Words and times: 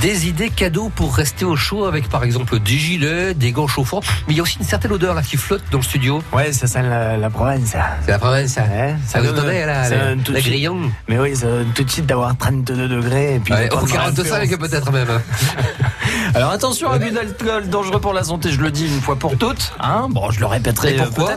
Des 0.00 0.26
idées 0.26 0.50
cadeaux 0.50 0.90
pour 0.94 1.14
rester 1.14 1.44
au 1.44 1.54
chaud 1.54 1.84
avec 1.84 2.08
par 2.08 2.24
exemple 2.24 2.58
des 2.58 2.76
gilets, 2.76 3.34
des 3.34 3.52
gants 3.52 3.68
chauffants. 3.68 4.00
Mais 4.26 4.34
il 4.34 4.36
y 4.36 4.40
a 4.40 4.42
aussi 4.42 4.58
une 4.58 4.64
certaine 4.64 4.90
odeur 4.90 5.14
là 5.14 5.22
qui 5.22 5.36
flotte 5.36 5.62
dans 5.70 5.78
le 5.78 5.84
studio. 5.84 6.20
Ouais, 6.32 6.52
ça 6.52 6.66
sent 6.66 6.82
la, 6.82 7.16
la 7.16 7.30
province. 7.30 7.66
ça. 7.70 7.84
C'est 8.04 8.10
la 8.10 8.18
province, 8.18 8.50
ça. 8.50 8.62
Ouais, 8.62 8.96
Ça 9.06 9.20
vous 9.20 9.26
donne- 9.26 9.36
donnait 9.36 9.64
là, 9.64 9.84
ça 9.84 9.90
la, 9.96 10.14
la 10.16 10.40
grillon. 10.40 10.80
Mais 11.08 11.20
oui, 11.20 11.36
ça 11.36 11.46
donne 11.46 11.68
tout 11.72 11.84
de 11.84 11.90
suite 11.90 12.06
d'avoir 12.06 12.36
32 12.36 12.88
degrés. 12.88 13.36
Et 13.36 13.38
puis 13.38 13.54
Ouais, 13.54 13.68
de 13.68 13.74
au 13.74 13.76
prendre 13.76 13.94
la 13.94 14.00
45 14.00 14.38
référence. 14.40 14.68
peut-être 14.68 14.90
même. 14.90 15.08
Alors 16.34 16.50
attention, 16.50 16.90
abus 16.90 17.10
d'alcool 17.12 17.68
dangereux 17.68 18.00
pour 18.00 18.12
la 18.12 18.24
santé, 18.24 18.50
je 18.50 18.60
le 18.60 18.70
dis 18.72 18.86
une 18.86 19.00
fois 19.00 19.16
pour 19.16 19.36
toutes. 19.38 19.72
Hein 19.78 20.08
bon, 20.10 20.30
je 20.32 20.40
le 20.40 20.46
répéterai 20.46 20.98
euh, 20.98 21.04
pourquoi. 21.04 21.34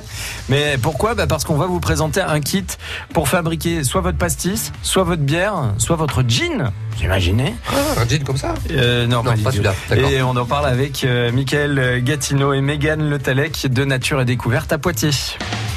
Mais 0.50 0.78
pourquoi? 0.82 1.14
Bah 1.16 1.28
Parce 1.28 1.44
qu'on 1.44 1.56
va 1.58 1.68
vous 1.68 1.80
présenter 1.80 2.22
un 2.22 2.40
kit 2.40 2.66
pour 3.14 3.28
fabriquer 3.30 3.84
soit 3.84 4.02
votre 4.02 4.18
pastis, 4.18 4.72
soit 4.82 5.04
votre 5.04 5.22
bière, 5.22 5.54
soit 5.78 5.98
votre 5.98 6.24
gin. 6.28 6.72
Vous 6.98 7.04
imaginez 7.04 7.56
Un 7.98 8.24
comme 8.26 8.38
ça 8.38 8.54
euh, 8.72 9.06
Non, 9.08 9.24
pas 9.24 9.34
tout. 9.36 9.52
celui-là. 9.52 9.74
Et 9.96 10.22
on 10.22 10.30
en 10.36 10.46
parle 10.46 10.66
avec 10.68 11.04
euh, 11.04 11.32
Michael 11.32 12.02
Gatineau 12.04 12.54
et 12.54 12.62
Megan 12.62 13.10
Le 13.10 13.20
Talec 13.20 13.68
de 13.72 13.84
Nature 13.86 14.22
et 14.22 14.26
Découverte 14.26 14.72
à 14.72 14.78
Poitiers. 14.78 15.10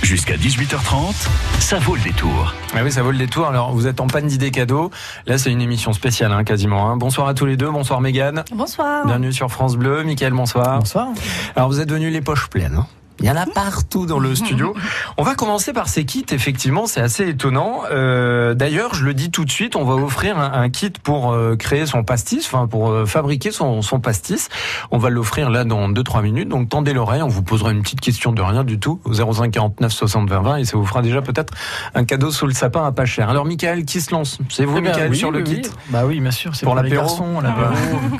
Jusqu'à 0.03 0.37
18h30, 0.37 1.15
ça 1.59 1.79
vaut 1.81 1.97
le 1.97 2.03
détour. 2.03 2.55
Ah 2.75 2.79
oui, 2.85 2.93
ça 2.93 3.03
vaut 3.03 3.11
le 3.11 3.19
détour. 3.19 3.49
Alors, 3.49 3.73
vous 3.73 3.89
êtes 3.89 4.01
en 4.01 4.07
panne 4.07 4.29
d'idées 4.29 4.53
cadeaux. 4.53 4.91
Là, 5.27 5.39
c'est 5.39 5.51
une 5.51 5.61
émission 5.61 5.93
spéciale, 5.93 6.33
hein, 6.33 6.45
quasiment. 6.45 6.89
hein. 6.89 6.97
Bonsoir 6.97 7.27
à 7.27 7.35
tous 7.35 7.47
les 7.47 7.57
deux. 7.57 7.69
Bonsoir, 7.71 8.01
Mégane. 8.01 8.45
Bonsoir. 8.55 9.05
Bienvenue 9.07 9.33
sur 9.33 9.51
France 9.51 9.77
Bleu. 9.77 10.05
Michael, 10.05 10.33
bonsoir. 10.35 10.79
Bonsoir. 10.79 11.09
Alors, 11.57 11.69
vous 11.69 11.81
êtes 11.81 11.91
venus 11.91 12.13
les 12.13 12.21
poches 12.21 12.49
pleines. 12.49 12.77
hein. 12.79 12.87
Il 13.21 13.27
y 13.27 13.31
en 13.31 13.37
a 13.37 13.47
partout 13.47 14.07
dans 14.07 14.19
le 14.19 14.35
studio. 14.35 14.75
On 15.17 15.23
va 15.25 15.35
commencer 15.35 15.73
par 15.73 15.89
ces 15.89 16.05
kits. 16.05 16.25
Effectivement, 16.31 16.87
c'est 16.87 17.01
assez 17.01 17.29
étonnant. 17.29 17.83
Euh, 17.91 18.55
D'ailleurs, 18.55 18.95
je 18.95 19.05
le 19.05 19.15
dis 19.15 19.31
tout 19.31 19.45
de 19.45 19.51
suite, 19.51 19.75
on 19.77 19.85
va 19.85 19.95
offrir 19.95 20.39
un, 20.39 20.53
un 20.53 20.69
kit 20.71 20.93
pour 21.03 21.33
euh, 21.33 21.57
créer 21.57 21.87
son 21.87 22.05
pastis, 22.05 22.47
enfin 22.47 22.67
pour 22.67 22.91
euh, 22.91 23.07
fabriquer 23.07 23.51
son, 23.51 23.83
son 23.83 23.99
pastis. 24.01 24.49
On 24.91 24.99
va 24.99 25.11
l'offrir 25.11 25.51
là 25.51 25.65
dans 25.65 25.89
2-3 25.89 26.23
minutes. 26.23 26.49
Donc 26.49 26.69
tendez 26.69 26.93
l'oreille, 26.93 27.23
on 27.23 27.29
vous 27.29 27.43
posera 27.43 27.73
une 27.73 27.83
petite 27.83 28.01
question 28.01 28.33
de 28.33 28.41
rien 28.43 28.63
du 28.65 28.79
tout 28.79 29.01
au 29.05 29.13
05 29.13 29.51
49 29.51 29.93
60 29.93 30.29
20 30.31 30.41
20 30.41 30.57
et 30.57 30.65
ça 30.65 30.77
vous 30.77 30.87
fera 30.87 31.03
déjà 31.03 31.21
peut-être 31.21 31.53
un 31.95 32.05
cadeau 32.05 32.31
sous 32.31 32.47
le 32.47 32.55
sapin 32.55 32.85
à 32.87 32.93
pas 32.93 33.05
cher. 33.05 33.29
Alors, 33.29 33.45
Michael, 33.45 33.85
qui 33.85 34.01
se 34.01 34.13
lance 34.13 34.39
C'est 34.49 34.65
vous, 34.65 34.77
Eh 34.79 34.81
ben, 34.81 34.91
Michael, 34.91 35.11
oui, 35.11 35.17
sur 35.17 35.31
le 35.31 35.39
oui, 35.41 35.45
kit 35.45 35.61
oui. 35.65 35.71
Bah 35.91 36.03
oui, 36.07 36.21
bien 36.21 36.31
sûr, 36.31 36.55
c'est 36.55 36.65
Pour 36.65 36.75
pour, 36.75 36.83
les 36.85 36.91
l'apéro 36.95 37.17
comme 37.17 37.39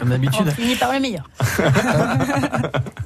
On 0.03 0.07
d'habitude. 0.07 0.51
finit 0.51 0.75
par 0.75 0.93
le 0.93 1.01
meilleur. 1.01 1.29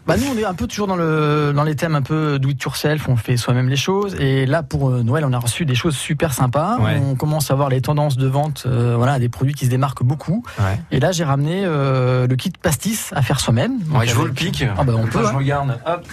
Bah 0.04 0.16
nous, 0.16 0.26
on 0.34 0.36
est 0.36 0.44
un 0.44 0.54
peu 0.54 0.66
toujours 0.66 0.88
dans 0.88 0.96
le 0.96 1.52
dans 1.54 1.62
les 1.62 1.76
un 1.84 2.02
peu 2.02 2.38
do 2.38 2.48
it 2.48 2.62
yourself. 2.62 3.08
On 3.08 3.16
fait 3.16 3.36
soi-même 3.36 3.68
les 3.68 3.76
choses. 3.76 4.14
Et 4.20 4.46
là, 4.46 4.62
pour 4.62 4.90
euh, 4.90 5.02
Noël, 5.02 5.24
on 5.26 5.32
a 5.32 5.38
reçu 5.38 5.64
des 5.64 5.74
choses 5.74 5.96
super 5.96 6.32
sympas. 6.32 6.78
Ouais. 6.78 7.00
On 7.04 7.14
commence 7.14 7.50
à 7.50 7.54
voir 7.54 7.68
les 7.68 7.80
tendances 7.80 8.16
de 8.16 8.26
vente. 8.26 8.64
euh, 8.66 8.94
voilà, 8.96 9.18
des 9.18 9.28
produits 9.28 9.54
qui 9.54 9.64
se 9.66 9.70
démarquent 9.70 10.04
beaucoup. 10.04 10.44
Ouais. 10.58 10.80
Et 10.90 11.00
là, 11.00 11.12
j'ai 11.12 11.24
ramené 11.24 11.62
euh, 11.64 12.26
le 12.26 12.36
kit 12.36 12.52
pastis 12.62 13.10
à 13.14 13.22
faire 13.22 13.40
soi-même. 13.40 13.78
Ouais, 13.94 14.06
je 14.06 14.14
vous 14.14 14.24
le 14.24 14.32
pique. 14.32 14.64
Ah 14.78 14.84
bah, 14.84 14.92
on 14.96 15.06
peut, 15.06 15.20
Je 15.22 15.26
hein. 15.28 15.32
regarde. 15.36 15.78
Hop. 15.86 16.06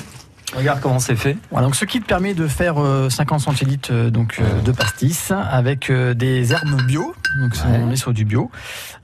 Regarde 0.58 0.80
comment 0.82 0.98
c'est 0.98 1.16
fait. 1.16 1.38
Voilà, 1.52 1.68
donc 1.68 1.76
ce 1.76 1.86
kit 1.86 2.00
permet 2.00 2.34
de 2.34 2.48
faire 2.48 2.82
euh, 2.82 3.08
50 3.08 3.40
centilitres 3.40 3.94
donc 4.10 4.40
euh, 4.42 4.62
de 4.62 4.72
pastis 4.72 5.30
avec 5.32 5.92
euh, 5.92 6.16
des 6.16 6.52
herbes 6.54 6.82
bio. 6.88 7.14
Donc 7.40 7.52
Ouais. 7.54 7.80
on 7.84 7.92
est 7.92 7.96
sur 7.96 8.14
du 8.14 8.26
bio. 8.26 8.50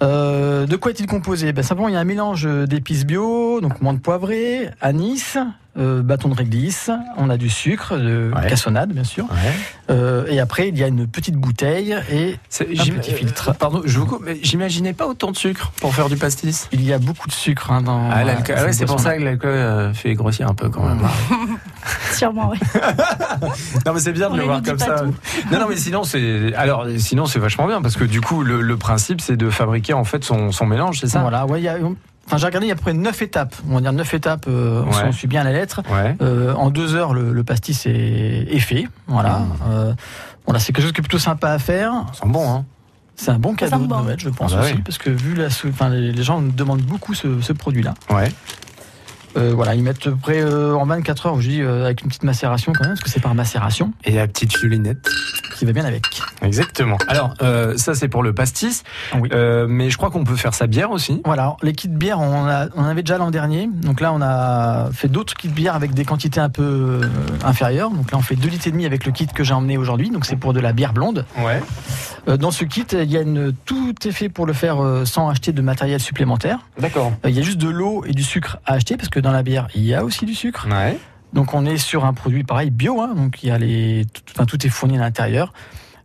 Euh, 0.01 0.65
de 0.65 0.75
quoi 0.75 0.89
est-il 0.89 1.05
composé? 1.05 1.53
Ben, 1.53 1.61
Simplement, 1.61 1.87
il 1.87 1.93
y 1.93 1.97
a 1.97 1.99
un 1.99 2.03
mélange 2.03 2.47
d'épices 2.67 3.05
bio, 3.05 3.61
donc 3.61 3.79
menthe 3.81 4.01
poivrée, 4.01 4.71
anis, 4.81 5.37
euh, 5.77 6.01
bâton 6.01 6.29
de 6.29 6.35
réglisse. 6.35 6.89
On 7.17 7.29
a 7.29 7.37
du 7.37 7.49
sucre, 7.49 7.97
de 7.97 8.31
Ouais. 8.35 8.47
cassonade 8.47 8.91
bien 8.93 9.03
sûr. 9.03 9.27
Euh, 9.89 10.25
et 10.29 10.39
après, 10.39 10.69
il 10.69 10.77
y 10.77 10.83
a 10.83 10.87
une 10.87 11.07
petite 11.07 11.35
bouteille 11.35 11.95
et 12.11 12.37
Un 12.61 12.65
petit 12.65 13.11
filtre. 13.11 13.49
euh, 13.49 13.53
Pardon, 13.53 13.81
je 13.85 13.99
vous 13.99 14.05
coupe, 14.05 14.23
mais 14.25 14.37
j'imaginais 14.41 14.93
pas 14.93 15.05
autant 15.07 15.31
de 15.31 15.37
sucre 15.37 15.71
pour 15.81 15.93
faire 15.93 16.09
du 16.09 16.15
pastis. 16.17 16.67
il 16.71 16.83
y 16.83 16.93
a 16.93 16.97
beaucoup 16.99 17.27
de 17.27 17.33
sucre 17.33 17.71
hein, 17.71 17.81
dans. 17.81 18.09
Ah, 18.09 18.23
l'alcool- 18.23 18.55
ah 18.57 18.63
ouais, 18.65 18.73
c'est 18.73 18.85
pour 18.85 18.99
ça 18.99 19.15
que 19.17 19.21
l'alcool 19.23 19.49
euh, 19.51 19.93
fait 19.93 20.13
grossir 20.13 20.47
un 20.49 20.53
peu 20.53 20.69
quand 20.69 20.83
même. 20.87 21.01
Sûrement, 22.13 22.49
oui. 22.51 22.57
non 23.85 23.93
mais 23.93 23.99
c'est 23.99 24.13
bien 24.13 24.29
de 24.29 24.37
le 24.37 24.43
voir 24.43 24.61
comme 24.63 24.79
ça. 24.79 25.03
Non 25.51 25.59
non 25.59 25.65
mais 25.69 25.75
sinon 25.75 26.03
c'est 26.03 26.53
alors 26.55 26.87
sinon 26.97 27.25
c'est 27.25 27.39
vachement 27.39 27.67
bien 27.67 27.81
parce 27.81 27.95
que 27.97 28.05
du 28.05 28.21
coup 28.21 28.43
le, 28.43 28.61
le 28.61 28.77
principe 28.77 29.21
c'est 29.21 29.35
de 29.37 29.49
fabriquer 29.49 29.93
en 29.93 30.03
fait 30.05 30.23
son, 30.23 30.51
son 30.51 30.65
mélange, 30.65 30.99
c'est 31.01 31.07
ça? 31.07 31.19
Voilà, 31.19 31.45
ouais, 31.45 31.59
il 31.61 31.63
y 31.65 31.67
a. 31.67 31.77
Enfin, 32.27 32.37
j'ai 32.37 32.45
regardé, 32.47 32.65
il 32.65 32.69
y 32.69 32.71
a 32.71 32.73
à 32.73 32.75
peu 32.77 32.81
près 32.83 32.93
9 32.93 33.21
étapes. 33.21 33.55
On 33.69 33.75
va 33.75 33.81
dire 33.81 33.93
9 33.93 34.13
étapes, 34.13 34.45
euh, 34.47 34.83
Ouais. 34.83 34.93
si 34.93 35.03
on 35.05 35.11
suit 35.11 35.27
bien 35.27 35.43
la 35.43 35.51
lettre. 35.51 35.81
Ouais. 35.91 36.15
Euh, 36.21 36.53
en 36.55 36.69
deux 36.71 36.95
heures, 36.95 37.13
le, 37.13 37.31
le 37.33 37.43
pastis 37.43 37.85
est, 37.85 37.91
est 38.49 38.59
fait. 38.59 38.87
Voilà. 39.07 39.39
Mmh. 39.39 39.53
Euh, 39.69 39.93
voilà, 40.45 40.59
c'est 40.59 40.73
quelque 40.73 40.83
chose 40.83 40.91
qui 40.91 40.99
est 41.01 41.03
plutôt 41.03 41.19
sympa 41.19 41.49
à 41.51 41.59
faire. 41.59 41.91
Ça 42.13 42.21
sent 42.23 42.29
bon 42.29 42.49
hein. 42.51 42.65
C'est 43.17 43.31
un 43.31 43.39
bon 43.39 43.53
cadeau 43.55 43.77
de 43.77 43.85
bon. 43.87 44.01
Noël, 44.01 44.19
je 44.19 44.27
pense 44.29 44.51
Ah 44.53 44.57
bah 44.57 44.63
aussi, 44.63 44.73
oui. 44.73 44.81
parce 44.83 44.97
que 44.97 45.09
vu 45.09 45.35
la, 45.35 45.47
enfin, 45.47 45.87
les, 45.89 46.21
gens 46.23 46.41
demandent 46.41 46.81
beaucoup 46.81 47.13
ce, 47.13 47.39
ce 47.41 47.53
produit-là. 47.53 47.93
Ouais. 48.09 48.29
Euh, 49.37 49.51
voilà, 49.53 49.75
ils 49.75 49.83
mettent 49.83 50.07
à 50.07 50.11
peu 50.11 50.15
près 50.15 50.41
euh, 50.41 50.73
en 50.75 50.85
24 50.85 51.25
heures, 51.25 51.41
je 51.41 51.49
dis 51.49 51.61
euh, 51.61 51.85
avec 51.85 52.01
une 52.01 52.07
petite 52.07 52.23
macération 52.23 52.71
quand 52.73 52.83
même, 52.83 52.93
parce 52.93 53.01
que 53.01 53.09
c'est 53.09 53.19
par 53.19 53.35
macération 53.35 53.91
Et 54.05 54.13
la 54.13 54.27
petite 54.27 54.55
fiolinette. 54.57 55.09
qui 55.55 55.65
va 55.65 55.73
bien 55.73 55.85
avec. 55.85 56.03
Exactement. 56.41 56.97
Alors 57.07 57.33
ça 57.77 57.93
c'est 57.95 58.07
pour 58.07 58.23
le 58.23 58.33
pastis, 58.33 58.83
Oui. 59.19 59.29
Euh, 59.33 59.67
mais 59.67 59.89
je 59.89 59.97
crois 59.97 60.09
qu'on 60.09 60.23
peut 60.23 60.35
faire 60.35 60.53
sa 60.53 60.67
bière 60.67 60.91
aussi. 60.91 61.21
Voilà, 61.25 61.55
les 61.63 61.73
kits 61.73 61.89
on, 62.15 62.45
a, 62.47 62.67
on 62.75 62.81
en 62.83 62.85
avait 62.85 63.03
déjà 63.03 63.17
l'an 63.17 63.31
dernier. 63.31 63.69
Donc 63.73 63.99
là, 64.01 64.13
on 64.13 64.21
a 64.21 64.89
fait 64.91 65.07
d'autres 65.07 65.33
kits 65.33 65.47
bières 65.49 65.75
avec 65.75 65.93
des 65.93 66.05
quantités 66.05 66.39
un 66.39 66.49
peu 66.49 67.01
inférieures. 67.43 67.89
Donc 67.89 68.11
là, 68.11 68.17
on 68.17 68.21
fait 68.21 68.35
2 68.35 68.47
litres 68.47 68.67
et 68.67 68.71
demi 68.71 68.85
avec 68.85 69.05
le 69.05 69.11
kit 69.11 69.27
que 69.27 69.43
j'ai 69.43 69.53
emmené 69.53 69.77
aujourd'hui. 69.77 70.09
Donc 70.11 70.25
c'est 70.25 70.35
pour 70.35 70.53
de 70.53 70.59
la 70.59 70.73
bière 70.73 70.93
blonde. 70.93 71.25
Ouais. 71.39 71.61
Dans 72.37 72.51
ce 72.51 72.63
kit, 72.65 72.85
il 72.91 73.11
y 73.11 73.17
a 73.17 73.21
une, 73.21 73.53
tout 73.65 73.93
est 74.05 74.11
fait 74.11 74.29
pour 74.29 74.45
le 74.45 74.53
faire 74.53 74.77
sans 75.05 75.29
acheter 75.29 75.51
de 75.51 75.61
matériel 75.61 75.99
supplémentaire. 75.99 76.59
D'accord. 76.79 77.11
Il 77.23 77.31
y 77.31 77.39
a 77.39 77.43
juste 77.43 77.57
de 77.59 77.69
l'eau 77.69 78.03
et 78.05 78.13
du 78.13 78.23
sucre 78.23 78.57
à 78.65 78.73
acheter 78.73 78.97
parce 78.97 79.09
que 79.09 79.19
dans 79.25 79.31
la 79.33 79.43
bière, 79.43 79.67
il 79.75 79.83
y 79.83 79.93
a 79.93 80.03
aussi 80.05 80.25
du 80.25 80.33
sucre. 80.35 80.67
Ouais. 80.69 80.97
Donc 81.33 81.53
on 81.53 81.65
est 81.65 81.77
sur 81.77 82.05
un 82.05 82.13
produit 82.13 82.43
pareil 82.45 82.69
bio. 82.69 83.01
hein. 83.01 83.13
donc 83.15 83.43
il 83.43 83.49
y 83.49 83.51
a 83.51 83.57
les, 83.57 84.05
tout, 84.13 84.21
enfin, 84.33 84.45
tout 84.45 84.65
est 84.65 84.69
fourni 84.69 84.97
à 84.97 85.01
l'intérieur. 85.01 85.51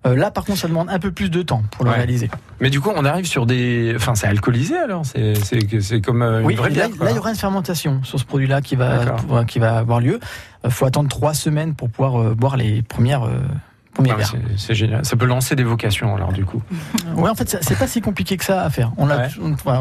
Euh, 0.06 0.16
là, 0.16 0.30
par 0.30 0.46
contre, 0.46 0.58
ça 0.60 0.66
demande 0.66 0.88
un 0.88 0.98
peu 0.98 1.12
plus 1.12 1.28
de 1.30 1.42
temps 1.42 1.62
pour 1.72 1.84
le 1.84 1.90
Ouais. 1.90 1.96
réaliser. 1.98 2.30
Mais 2.58 2.70
du 2.70 2.80
coup 2.80 2.90
on 2.96 3.04
arrive 3.04 3.26
sur 3.26 3.44
des, 3.44 3.92
enfin 3.94 4.14
c'est 4.14 4.26
alcoolisé 4.26 4.76
alors, 4.78 5.02
c'est 5.04 6.00
comme 6.00 6.22
euh, 6.22 6.40
une 6.40 6.46
Oui, 6.46 6.54
vraie 6.54 6.70
là, 6.70 6.88
bière. 6.88 7.04
là, 7.04 7.10
il 7.10 7.16
y 7.16 7.18
aura 7.18 7.28
une 7.30 7.36
fermentation 7.36 8.02
sur 8.02 8.18
ce 8.18 8.24
produit-là 8.24 8.62
qui 8.62 8.76
va, 8.76 9.16
qui 9.46 9.58
va 9.58 9.76
avoir 9.76 10.00
lieu. 10.00 10.18
Il 10.64 10.70
faut 10.70 10.86
attendre 10.86 11.08
trois 11.10 11.34
semaines 11.34 11.74
pour 11.74 11.90
pouvoir 11.90 12.18
euh, 12.20 12.34
boire 12.34 12.56
les 12.56 12.80
premières, 12.82 13.24
c'est- 14.56 14.74
génial. 14.74 15.04
Ça 15.04 15.16
peut 15.16 15.26
lancer 15.26 15.56
des 15.56 15.64
vocations 15.64 16.14
alors 16.14 16.32
du 16.32 16.44
coup. 16.44 16.62
Ouais, 17.16 17.28
en 17.28 17.34
fait, 17.34 17.58
c'est 17.60 17.78
pas 17.78 17.86
si 17.86 18.00
compliqué 18.00 18.36
que 18.36 18.44
ça 18.44 18.62
à 18.62 18.70
faire. 18.70 18.92
On 18.96 19.08
Ouais. 19.08 19.28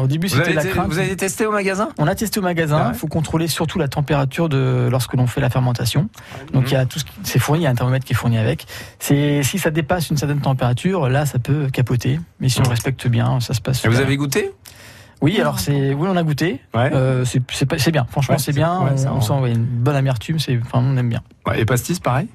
au 0.02 0.06
début, 0.06 0.26
Vous 0.26 0.36
c'était 0.36 0.52
la 0.52 0.64
crainte. 0.64 0.88
vous 0.88 0.98
avez 0.98 1.16
testé 1.16 1.46
au 1.46 1.52
magasin? 1.52 1.88
On 1.98 2.06
a 2.06 2.14
testé 2.14 2.40
au 2.40 2.42
magasin. 2.42 2.90
Il 2.92 2.98
faut 2.98 3.06
contrôler 3.06 3.46
surtout 3.48 3.78
la 3.78 3.88
température 3.88 4.48
de 4.48 4.88
lorsque 4.90 5.14
l'on 5.14 5.26
fait 5.26 5.40
la 5.40 5.50
fermentation. 5.50 6.08
Donc 6.52 6.70
il 6.70 6.74
y 6.74 6.76
a 6.76 6.84
tout 6.86 6.98
ce 6.98 7.04
qui 7.04 7.12
c'est 7.22 7.38
fourni, 7.38 7.62
il 7.62 7.64
y 7.64 7.66
a 7.66 7.70
un 7.70 7.74
thermomètre 7.74 8.04
qui 8.04 8.12
est 8.12 8.16
fourni 8.16 8.38
avec. 8.38 8.66
C'est 8.98 9.42
si 9.42 9.58
ça 9.58 9.70
dépasse 9.70 10.10
une 10.10 10.16
certaine 10.16 10.40
température, 10.40 11.08
là 11.08 11.26
ça 11.26 11.38
peut 11.38 11.68
capoter. 11.72 12.20
Mais 12.40 12.48
si 12.48 12.60
on 12.60 12.68
respecte 12.68 13.06
bien, 13.08 13.40
ça 13.40 13.54
se 13.54 13.60
passe. 13.60 13.84
Et 13.84 13.88
vous 13.88 14.00
avez 14.00 14.16
goûté? 14.16 14.52
Oui, 15.22 15.38
alors 15.38 15.58
c'est 15.58 15.92
oui, 15.92 16.08
on 16.10 16.16
a 16.16 16.22
goûté. 16.22 16.60
Ouais. 16.74 16.90
Euh, 16.94 17.24
c'est 17.26 17.90
bien. 17.92 18.06
Franchement, 18.10 18.36
Ouais, 18.36 18.40
c'est 18.40 18.54
bien. 18.54 18.80
ouais, 18.80 19.06
on, 19.06 19.20
sent 19.20 19.34
une 19.52 19.64
bonne 19.64 19.96
amertume. 19.96 20.38
C'est 20.38 20.58
enfin 20.64 20.82
on 20.82 20.96
aime 20.96 21.10
bien. 21.10 21.20
Et 21.54 21.64
pastis 21.66 22.00
pareil? 22.00 22.26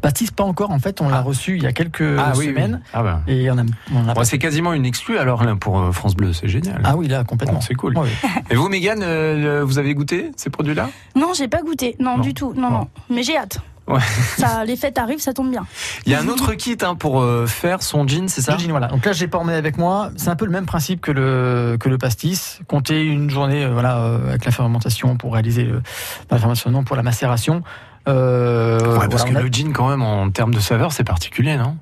Pastis 0.00 0.30
pas 0.30 0.44
encore. 0.44 0.70
En 0.70 0.78
fait, 0.78 1.00
on 1.00 1.08
l'a 1.08 1.18
Ah. 1.18 1.22
reçu 1.22 1.56
il 1.56 1.62
y 1.62 1.66
a 1.66 1.72
quelques 1.72 2.16
Ah 2.18 2.32
oui, 2.36 2.46
semaines 2.46 2.80
oui. 2.82 2.90
Ah 2.94 3.02
bah. 3.02 3.20
et 3.26 3.50
on 3.50 3.58
a, 3.58 3.62
on 3.94 4.08
a 4.08 4.14
Bon, 4.14 4.24
c'est 4.24 4.38
quasiment 4.38 4.72
une 4.72 4.86
exclue 4.86 5.18
alors 5.18 5.44
là, 5.44 5.54
pour 5.56 5.78
euh, 5.80 5.92
France 5.92 6.14
Bleu, 6.16 6.32
c'est 6.32 6.48
génial. 6.48 6.80
ah 6.84 6.96
oui 6.96 7.08
là 7.08 7.24
complètement. 7.24 7.58
Bon, 7.58 7.64
c'est 7.64 7.74
cool. 7.74 7.96
Ouais, 7.98 8.08
Et 8.50 8.54
vous, 8.54 8.68
Mégane, 8.68 9.02
euh, 9.02 9.62
vous 9.66 9.78
avez 9.78 9.94
goûté 9.94 10.30
ces 10.36 10.50
produits-là? 10.50 10.88
Non, 11.16 11.32
j'ai 11.36 11.48
pas 11.48 11.62
goûté. 11.62 11.96
Non, 11.98 12.16
Non. 12.16 12.22
du 12.22 12.34
tout. 12.34 12.52
Non, 12.56 12.68
Bon. 12.70 12.78
non. 12.78 12.88
Mais 13.10 13.22
j'ai 13.22 13.36
hâte. 13.36 13.58
Ouais. 13.86 14.00
Ça, 14.36 14.66
les 14.66 14.76
fêtes 14.76 14.98
arrivent, 14.98 15.18
ça 15.20 15.32
tombe 15.32 15.50
bien. 15.50 15.64
Il 16.04 16.12
y 16.12 16.14
a 16.14 16.20
un 16.20 16.28
autre 16.28 16.52
kit 16.52 16.76
hein, 16.82 16.94
pour 16.94 17.22
euh, 17.22 17.46
faire 17.46 17.82
son 17.82 18.06
jean, 18.06 18.28
c'est 18.28 18.42
ça? 18.42 18.52
Le 18.52 18.58
gin, 18.58 18.70
voilà. 18.70 18.88
Donc 18.88 19.06
là, 19.06 19.12
j'ai 19.12 19.28
pas 19.28 19.38
emmené 19.38 19.56
avec 19.56 19.78
moi. 19.78 20.10
C'est 20.16 20.28
un 20.28 20.36
peu 20.36 20.44
le 20.44 20.50
même 20.50 20.66
principe 20.66 21.00
que 21.00 21.10
le 21.10 21.78
que 21.80 21.88
le 21.88 21.96
pastis. 21.96 22.60
Compter 22.68 23.02
une 23.06 23.30
journée, 23.30 23.64
euh, 23.64 23.70
voilà, 23.72 23.96
euh, 24.00 24.28
avec 24.28 24.44
la 24.44 24.50
fermentation 24.50 25.16
pour 25.16 25.32
réaliser 25.32 25.64
le, 25.64 25.80
pas 26.28 26.34
la 26.36 26.38
fermentation, 26.38 26.70
non, 26.70 26.84
pour 26.84 26.96
la 26.96 27.02
macération. 27.02 27.62
Euh, 28.08 28.78
Ouais, 28.98 29.08
parce 29.08 29.22
voilà, 29.22 29.32
que 29.32 29.38
a- 29.38 29.42
le 29.42 29.48
gin, 29.48 29.72
quand 29.72 29.88
même, 29.88 30.02
en 30.02 30.30
termes 30.30 30.54
de 30.54 30.60
saveur, 30.60 30.92
c'est 30.92 31.04
particulier, 31.04 31.56
non? 31.56 31.76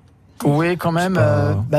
Oui, 0.45 0.77
quand 0.77 0.93
même. 0.93 1.15
Pas- 1.15 1.21
euh, 1.21 1.55
bah, 1.71 1.79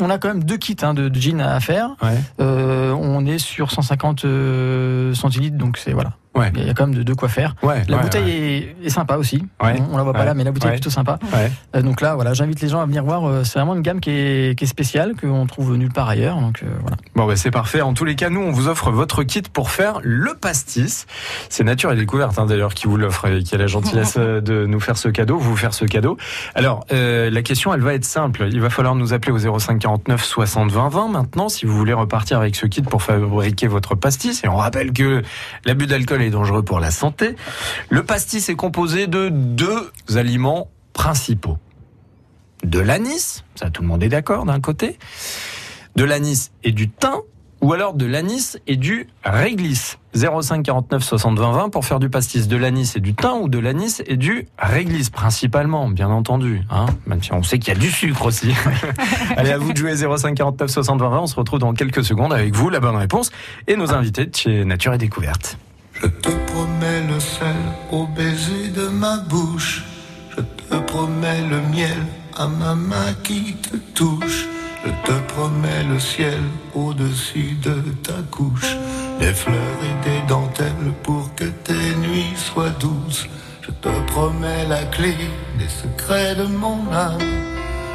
on 0.00 0.10
a 0.10 0.18
quand 0.18 0.28
même 0.28 0.42
deux 0.44 0.56
kits 0.56 0.76
hein, 0.82 0.94
de, 0.94 1.08
de 1.08 1.20
gin 1.20 1.40
à 1.40 1.60
faire. 1.60 1.90
Ouais. 2.02 2.18
Euh, 2.40 2.92
on 2.92 3.24
est 3.26 3.38
sur 3.38 3.70
150 3.70 4.24
euh, 4.24 5.14
centilitres, 5.14 5.56
donc 5.58 5.76
c'est 5.78 5.92
voilà. 5.92 6.12
Ouais. 6.34 6.50
Il 6.56 6.66
y 6.66 6.70
a 6.70 6.74
quand 6.74 6.86
même 6.86 6.94
de, 6.96 7.02
de 7.02 7.14
quoi 7.14 7.28
faire. 7.28 7.54
Ouais, 7.62 7.82
La 7.88 7.96
ouais, 7.98 8.02
bouteille. 8.04 8.30
Est, 8.30 8.76
est 8.86 8.88
sympa 8.88 9.16
aussi. 9.16 9.44
Ouais. 9.62 9.74
On, 9.90 9.94
on 9.94 9.96
la 9.98 10.02
voit 10.02 10.14
pas 10.14 10.24
là, 10.24 10.32
mais 10.34 10.44
la 10.44 10.50
bouteille 10.50 10.70
est 10.70 10.74
plutôt 10.74 10.88
sympa. 10.90 11.18
Ouais. 11.32 11.50
Euh, 11.76 11.82
donc 11.82 12.00
là, 12.00 12.14
voilà, 12.14 12.32
j'invite 12.32 12.60
les 12.62 12.68
gens 12.68 12.80
à 12.80 12.86
venir 12.86 13.04
voir. 13.04 13.28
euh, 13.28 13.44
C'est 13.44 13.58
vraiment 13.58 13.74
une 13.74 13.82
gamme 13.82 14.00
qui 14.00 14.10
est, 14.10 14.58
qui 14.58 14.64
est 14.64 14.66
spéciale, 14.66 15.12
qu'on 15.20 15.46
trouve 15.46 15.76
nulle 15.76 15.92
part 15.92 16.08
ailleurs. 16.08 16.40
Donc 16.40 16.62
euh, 16.62 16.66
voilà. 16.80 16.96
Bon, 17.14 17.26
bah, 17.26 17.36
c'est 17.36 17.50
parfait. 17.50 17.82
En 17.82 17.92
tous 17.92 18.04
les 18.06 18.14
cas, 18.14 18.30
nous, 18.30 18.40
on 18.40 18.50
vous 18.50 18.68
offre 18.68 18.90
votre 18.90 19.22
kit 19.24 19.42
pour 19.42 19.70
faire 19.70 19.98
le 20.02 20.34
pastis. 20.34 21.06
C'est 21.50 21.64
Nature 21.64 21.92
et 21.92 21.96
Découverte, 21.96 22.38
hein, 22.38 22.46
d'ailleurs, 22.46 22.72
qui 22.72 22.86
vous 22.86 22.96
l'offre 22.96 23.26
et 23.26 23.42
qui 23.42 23.54
a 23.54 23.58
la 23.58 23.66
gentillesse 23.66 24.14
euh, 24.18 24.40
de 24.40 24.64
nous 24.64 24.80
faire 24.80 24.96
ce 24.96 25.08
cadeau, 25.08 25.36
vous 25.36 25.56
faire 25.56 25.74
ce 25.74 25.84
cadeau. 25.84 26.16
Alors, 26.54 26.86
euh, 26.92 27.28
la 27.30 27.42
question, 27.42 27.74
elle 27.74 27.80
va 27.82 27.92
être 27.92 28.06
simple. 28.06 28.48
Il 28.50 28.60
va 28.62 28.70
falloir 28.70 28.94
nous 28.94 29.12
appeler 29.12 29.32
au 29.32 29.58
05 29.58 29.78
49 29.78 30.24
60 30.24 30.70
20 30.72 30.88
20 30.88 31.08
maintenant 31.08 31.48
si 31.50 31.66
vous 31.66 31.76
voulez 31.76 31.92
repartir 31.92 32.38
avec 32.38 32.56
ce 32.56 32.64
kit 32.66 32.80
pour 32.82 33.02
fabriquer 33.02 33.66
votre 33.66 33.94
pastis. 33.96 34.42
Et 34.44 34.48
on 34.48 34.56
rappelle 34.56 34.92
que 34.94 35.22
l'abus 35.66 35.86
d'alcool 35.86 36.21
est 36.22 36.30
dangereux 36.30 36.62
pour 36.62 36.80
la 36.80 36.90
santé. 36.90 37.36
Le 37.88 38.02
pastis 38.02 38.48
est 38.48 38.56
composé 38.56 39.06
de 39.06 39.28
deux 39.28 39.90
aliments 40.14 40.68
principaux. 40.92 41.58
De 42.64 42.78
l'anis, 42.78 43.44
ça 43.54 43.70
tout 43.70 43.82
le 43.82 43.88
monde 43.88 44.02
est 44.02 44.08
d'accord 44.08 44.44
d'un 44.44 44.60
côté, 44.60 44.98
de 45.96 46.04
l'anis 46.04 46.52
et 46.62 46.72
du 46.72 46.88
thym, 46.88 47.22
ou 47.60 47.72
alors 47.72 47.94
de 47.94 48.06
l'anis 48.06 48.58
et 48.66 48.76
du 48.76 49.08
réglisse. 49.24 49.98
05 50.14 50.62
49 50.62 51.02
60 51.02 51.38
20 51.38 51.52
20 51.52 51.68
pour 51.70 51.84
faire 51.84 51.98
du 51.98 52.10
pastis 52.10 52.46
de 52.46 52.56
l'anis 52.56 52.96
et 52.96 53.00
du 53.00 53.14
thym 53.14 53.42
ou 53.42 53.48
de 53.48 53.58
l'anis 53.58 54.02
et 54.06 54.16
du 54.16 54.46
réglisse 54.58 55.10
principalement, 55.10 55.88
bien 55.88 56.10
entendu. 56.10 56.62
Hein 56.70 56.86
Même 57.06 57.22
si 57.22 57.32
on 57.32 57.42
sait 57.42 57.58
qu'il 57.58 57.72
y 57.72 57.76
a 57.76 57.80
du 57.80 57.90
sucre 57.90 58.26
aussi. 58.26 58.52
Allez, 59.36 59.52
à 59.52 59.58
vous 59.58 59.72
de 59.72 59.78
jouer 59.78 59.94
05 59.96 60.34
49 60.34 60.70
60 60.70 61.00
20 61.00 61.08
20. 61.08 61.18
On 61.18 61.26
se 61.26 61.36
retrouve 61.36 61.60
dans 61.60 61.72
quelques 61.72 62.04
secondes 62.04 62.32
avec 62.32 62.54
vous, 62.54 62.68
la 62.68 62.80
bonne 62.80 62.96
réponse, 62.96 63.30
et 63.66 63.76
nos 63.76 63.92
invités 63.92 64.26
de 64.26 64.34
chez 64.34 64.64
Nature 64.64 64.94
et 64.94 64.98
Découverte. 64.98 65.56
Je 66.02 66.08
te 66.08 66.30
promets 66.50 67.02
le 67.06 67.20
sel 67.20 67.56
au 67.92 68.06
baiser 68.06 68.68
de 68.74 68.88
ma 68.88 69.18
bouche. 69.18 69.84
Je 70.36 70.42
te 70.42 70.76
promets 70.90 71.42
le 71.42 71.60
miel 71.74 72.00
à 72.36 72.48
ma 72.48 72.74
main 72.74 73.12
qui 73.22 73.54
te 73.54 73.76
touche. 73.94 74.46
Je 74.84 74.90
te 75.06 75.16
promets 75.32 75.84
le 75.88 76.00
ciel 76.00 76.42
au-dessus 76.74 77.56
de 77.62 77.76
ta 78.02 78.18
couche. 78.32 78.76
Des 79.20 79.32
fleurs 79.32 79.80
et 79.88 80.08
des 80.08 80.26
dentelles 80.26 80.92
pour 81.04 81.32
que 81.36 81.44
tes 81.44 81.94
nuits 82.04 82.34
soient 82.36 82.76
douces. 82.80 83.26
Je 83.60 83.70
te 83.70 83.90
promets 84.08 84.66
la 84.66 84.82
clé 84.86 85.14
des 85.58 85.68
secrets 85.68 86.34
de 86.34 86.46
mon 86.46 86.80
âme. 86.92 87.20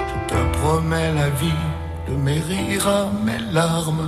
Je 0.10 0.34
te 0.34 0.58
promets 0.60 1.14
la 1.14 1.30
vie 1.42 1.64
de 2.08 2.16
mes 2.16 2.40
rires 2.40 2.88
à 2.88 3.12
mes 3.26 3.52
larmes. 3.52 4.08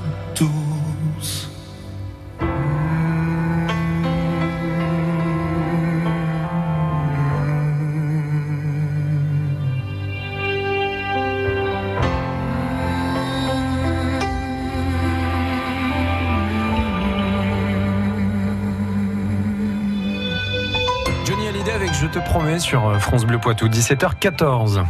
Je 22.01 22.07
te 22.07 22.17
promets 22.17 22.57
sur 22.57 22.87
euh, 22.87 22.97
France 22.97 23.25
Bleu 23.25 23.37
Poitou, 23.37 23.67
17h14. 23.67 24.83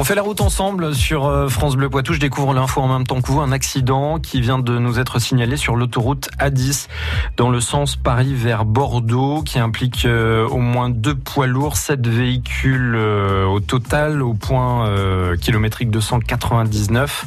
On 0.00 0.04
fait 0.04 0.14
la 0.14 0.22
route 0.22 0.40
ensemble 0.40 0.94
sur 0.94 1.26
euh, 1.26 1.48
France 1.48 1.74
Bleu 1.74 1.90
Poitou. 1.90 2.12
Je 2.12 2.20
découvre 2.20 2.54
l'info 2.54 2.80
en 2.80 2.86
même 2.86 3.04
temps 3.04 3.20
que 3.20 3.32
vous. 3.32 3.40
Un 3.40 3.50
accident 3.50 4.20
qui 4.20 4.40
vient 4.40 4.60
de 4.60 4.78
nous 4.78 5.00
être 5.00 5.18
signalé 5.18 5.56
sur 5.56 5.74
l'autoroute 5.74 6.28
A10 6.38 6.86
dans 7.36 7.50
le 7.50 7.60
sens 7.60 7.96
Paris 7.96 8.32
vers 8.32 8.64
Bordeaux 8.64 9.42
qui 9.42 9.58
implique 9.58 10.04
euh, 10.04 10.46
au 10.46 10.58
moins 10.58 10.88
deux 10.88 11.16
poids 11.16 11.48
lourds, 11.48 11.76
sept 11.76 12.06
véhicules 12.06 12.94
euh, 12.94 13.44
au 13.44 13.58
total 13.58 14.22
au 14.22 14.34
point 14.34 14.88
kilométrique 15.40 15.90
299 15.90 17.26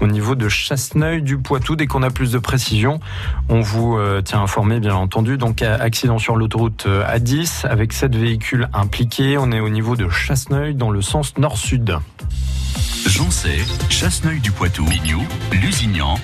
au 0.00 0.06
niveau 0.06 0.36
de 0.36 0.48
Chasseneuil 0.48 1.22
du 1.22 1.38
Poitou. 1.38 1.74
Dès 1.74 1.88
qu'on 1.88 2.04
a 2.04 2.10
plus 2.10 2.30
de 2.30 2.38
précision, 2.38 3.00
on 3.48 3.60
vous 3.60 3.98
tient 4.24 4.42
informé 4.42 4.78
bien 4.78 4.94
entendu. 4.94 5.38
Donc 5.38 5.60
accident 5.62 6.18
sur 6.18 6.36
l'autoroute 6.36 6.84
euh, 6.86 7.04
A10 7.04 7.66
avec 7.66 7.92
sept 7.92 8.14
véhicules 8.14 8.68
impliqués. 8.72 9.38
On 9.38 9.50
est 9.50 9.60
au 9.60 9.68
niveau 9.68 9.96
de 9.96 10.08
Chasseneuil 10.08 10.74
dans 10.74 10.90
le 10.90 11.02
sens 11.02 11.36
nord-sud. 11.36 11.95
Joncé, 13.06 13.64
Chasseneuil 13.88 14.40
du 14.40 14.50
Poitou, 14.50 14.84
Mignou, 14.84 15.26
Lusignan. 15.52 16.18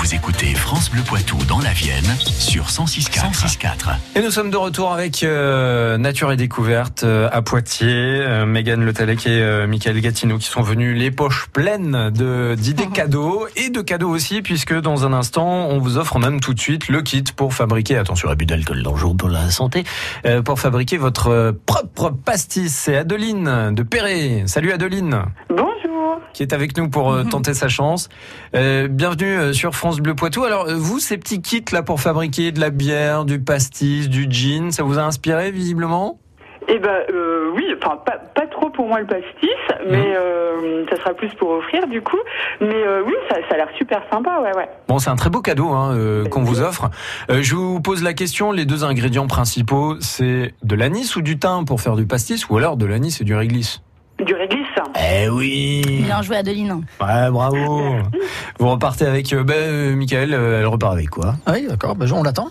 Vous 0.00 0.14
écoutez 0.14 0.54
France 0.54 0.90
Bleu 0.92 1.02
Poitou 1.02 1.36
dans 1.48 1.58
la 1.58 1.72
Vienne 1.72 2.04
sur 2.20 2.66
106.4. 2.66 3.32
106.4. 3.32 3.96
Et 4.14 4.22
nous 4.22 4.30
sommes 4.30 4.50
de 4.50 4.56
retour 4.56 4.92
avec 4.92 5.24
euh, 5.24 5.98
Nature 5.98 6.30
et 6.30 6.36
Découverte 6.36 7.02
euh, 7.02 7.28
à 7.32 7.42
Poitiers. 7.42 7.88
Euh, 7.88 8.46
Mégane 8.46 8.84
Le 8.84 8.92
Tallec 8.92 9.26
et 9.26 9.42
euh, 9.42 9.66
Michael 9.66 10.00
Gatineau 10.00 10.38
qui 10.38 10.46
sont 10.46 10.62
venus 10.62 10.96
les 10.96 11.10
poches 11.10 11.48
pleines 11.52 12.10
de 12.10 12.54
d'idées 12.54 12.86
cadeaux 12.86 13.48
et 13.56 13.70
de 13.70 13.80
cadeaux 13.80 14.08
aussi 14.08 14.40
puisque 14.40 14.72
dans 14.72 15.04
un 15.04 15.12
instant 15.12 15.66
on 15.68 15.78
vous 15.80 15.98
offre 15.98 16.20
même 16.20 16.38
tout 16.38 16.54
de 16.54 16.60
suite 16.60 16.88
le 16.88 17.02
kit 17.02 17.24
pour 17.34 17.52
fabriquer, 17.52 17.96
attention 17.96 18.28
abus 18.28 18.46
d'alcool 18.46 18.84
dangereux 18.84 19.16
pour 19.16 19.28
la 19.28 19.50
santé, 19.50 19.82
euh, 20.26 20.42
pour 20.42 20.60
fabriquer 20.60 20.96
votre 20.96 21.56
propre 21.66 22.10
pastis. 22.10 22.72
C'est 22.72 22.96
Adeline 22.96 23.74
de 23.74 23.82
Perret. 23.82 24.44
Salut 24.46 24.70
Adeline 24.70 25.24
Bonjour. 25.50 25.97
Qui 26.32 26.42
est 26.42 26.52
avec 26.52 26.76
nous 26.76 26.88
pour 26.88 27.12
euh, 27.12 27.24
tenter 27.24 27.54
sa 27.54 27.68
chance. 27.68 28.08
Euh, 28.54 28.88
bienvenue 28.88 29.36
euh, 29.36 29.52
sur 29.52 29.74
France 29.74 30.00
Bleu 30.00 30.14
Poitou. 30.14 30.44
Alors 30.44 30.66
vous, 30.68 30.98
ces 30.98 31.18
petits 31.18 31.42
kits 31.42 31.64
là 31.72 31.82
pour 31.82 32.00
fabriquer 32.00 32.52
de 32.52 32.60
la 32.60 32.70
bière, 32.70 33.24
du 33.24 33.40
pastis, 33.40 34.08
du 34.08 34.26
gin, 34.30 34.70
ça 34.70 34.82
vous 34.82 34.98
a 34.98 35.02
inspiré 35.02 35.50
visiblement? 35.50 36.18
Eh 36.70 36.78
ben 36.78 37.00
euh, 37.10 37.50
oui, 37.54 37.64
enfin 37.80 37.96
pas, 38.04 38.18
pas 38.34 38.46
trop 38.46 38.68
pour 38.68 38.88
moi 38.88 39.00
le 39.00 39.06
pastis, 39.06 39.48
mais 39.88 40.14
euh, 40.14 40.84
ça 40.90 40.96
sera 40.96 41.14
plus 41.14 41.32
pour 41.38 41.48
offrir 41.50 41.86
du 41.86 42.02
coup. 42.02 42.18
Mais 42.60 42.74
euh, 42.74 43.02
oui, 43.06 43.14
ça, 43.30 43.36
ça 43.48 43.54
a 43.54 43.56
l'air 43.56 43.68
super 43.78 44.02
sympa, 44.12 44.40
ouais 44.42 44.54
ouais. 44.54 44.68
Bon, 44.86 44.98
c'est 44.98 45.08
un 45.08 45.16
très 45.16 45.30
beau 45.30 45.40
cadeau 45.40 45.70
hein, 45.70 45.96
qu'on 46.30 46.42
vous 46.42 46.60
offre. 46.60 46.90
Je 47.30 47.54
vous 47.54 47.80
pose 47.80 48.02
la 48.02 48.12
question, 48.12 48.52
les 48.52 48.66
deux 48.66 48.84
ingrédients 48.84 49.26
principaux, 49.26 49.96
c'est 50.00 50.52
de 50.62 50.74
l'anis 50.74 51.16
ou 51.16 51.22
du 51.22 51.38
thym 51.38 51.64
pour 51.64 51.80
faire 51.80 51.96
du 51.96 52.06
pastis 52.06 52.50
ou 52.50 52.58
alors 52.58 52.76
de 52.76 52.84
l'anis 52.84 53.18
et 53.18 53.24
du 53.24 53.34
réglisse? 53.34 53.80
Du 54.18 54.34
réglisse. 54.34 54.57
Eh 55.00 55.28
oui 55.28 56.02
Bien 56.04 56.22
joué, 56.22 56.36
Adeline. 56.36 56.72
Ouais, 57.00 57.30
bravo 57.30 57.96
Vous 58.58 58.68
repartez 58.68 59.06
avec... 59.06 59.32
Euh, 59.32 59.44
ben, 59.44 59.54
euh, 59.54 59.94
Michael, 59.94 60.34
euh, 60.34 60.60
elle 60.60 60.66
repart 60.66 60.92
avec 60.92 61.10
quoi? 61.10 61.36
Ah 61.46 61.52
oui, 61.54 61.66
d'accord, 61.68 61.94
bah, 61.94 62.06
on 62.12 62.22
l'attend. 62.22 62.50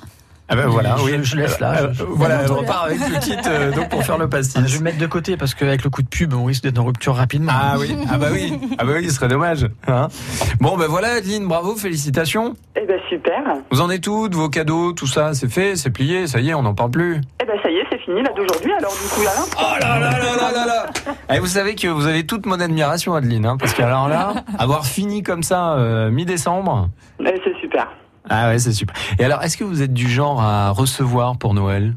Ah 0.49 0.55
ben 0.55 0.67
voilà, 0.67 0.95
Je- 0.97 1.03
oui. 1.03 1.19
je 1.23 1.35
laisse 1.35 1.59
là, 1.59 1.73
Euh, 1.81 1.89
je- 1.93 2.03
voilà, 2.05 2.35
elle 2.35 2.45
Bientôt, 2.45 2.61
repart 2.61 2.85
avec 2.85 2.99
le 2.99 3.19
kit 3.19 3.35
euh, 3.47 3.71
donc 3.73 3.89
pour 3.89 4.01
faire 4.03 4.17
le 4.17 4.29
pastis. 4.29 4.61
Je 4.65 4.71
vais 4.73 4.77
le 4.77 4.83
mettre 4.85 4.97
de 4.97 5.05
côté 5.05 5.35
parce 5.35 5.53
qu'avec 5.53 5.83
le 5.83 5.89
coup 5.89 6.01
de 6.01 6.07
pub, 6.07 6.33
on 6.33 6.45
risque 6.45 6.63
d'être 6.63 6.79
en 6.79 6.85
rupture 6.85 7.15
rapidement. 7.15 7.51
Ah 7.53 7.75
oui, 7.77 7.97
ah 8.09 8.17
bah 8.17 8.27
oui, 8.31 8.57
ah 8.77 8.85
bah 8.85 8.93
oui, 8.95 9.07
ce 9.09 9.15
serait 9.15 9.27
dommage. 9.27 9.67
Hein 9.87 10.07
bon 10.61 10.77
ben 10.77 10.87
voilà, 10.87 11.15
Adeline, 11.15 11.45
bravo, 11.47 11.75
félicitations. 11.75 12.53
Eh 12.81 12.85
ben 12.85 12.97
super. 13.09 13.41
Vous 13.71 13.81
en 13.81 13.89
êtes 13.89 14.03
toutes, 14.03 14.35
vos 14.35 14.47
cadeaux, 14.49 14.93
tout 14.93 15.07
ça, 15.07 15.33
c'est 15.33 15.49
fait, 15.51 15.75
c'est 15.75 15.89
plié, 15.89 16.27
ça 16.27 16.39
y 16.39 16.49
est, 16.49 16.53
on 16.53 16.61
n'en 16.61 16.73
parle 16.73 16.91
plus. 16.91 17.19
Eh 17.41 17.45
ben 17.45 17.55
ça 17.61 17.69
y 17.69 17.75
est, 17.75 17.83
c'est 17.91 17.99
fini 17.99 18.21
là 18.23 18.29
d'aujourd'hui. 18.35 18.71
Alors 18.79 18.93
du 18.93 19.09
coup 19.09 19.23
là, 19.23 19.31
Oh 19.57 19.61
là 19.81 19.99
là 19.99 20.11
là 20.11 20.19
là 20.19 20.51
là 20.53 20.65
là 20.65 21.13
Eh, 21.35 21.39
Vous 21.39 21.47
savez 21.47 21.75
que 21.75 21.87
vous 21.89 22.07
avez 22.07 22.25
toute 22.25 22.45
mon 22.45 22.59
admiration, 22.61 23.15
Adeline, 23.15 23.45
hein, 23.45 23.57
parce 23.59 23.73
que 23.73 23.81
alors 23.83 24.07
là, 24.07 24.33
avoir 24.57 24.85
fini 24.85 25.23
comme 25.23 25.43
ça 25.43 25.73
euh, 25.73 26.09
mi-décembre, 26.09 26.87
eh, 27.19 27.33
c'est 27.43 27.59
super. 27.59 27.87
Ah 28.29 28.49
ouais, 28.49 28.59
c'est 28.59 28.71
super. 28.73 28.95
Et 29.19 29.23
alors, 29.25 29.43
est-ce 29.43 29.57
que 29.57 29.63
vous 29.63 29.81
êtes 29.81 29.93
du 29.93 30.09
genre 30.09 30.41
à 30.41 30.71
recevoir 30.71 31.37
pour 31.37 31.53
Noël? 31.53 31.95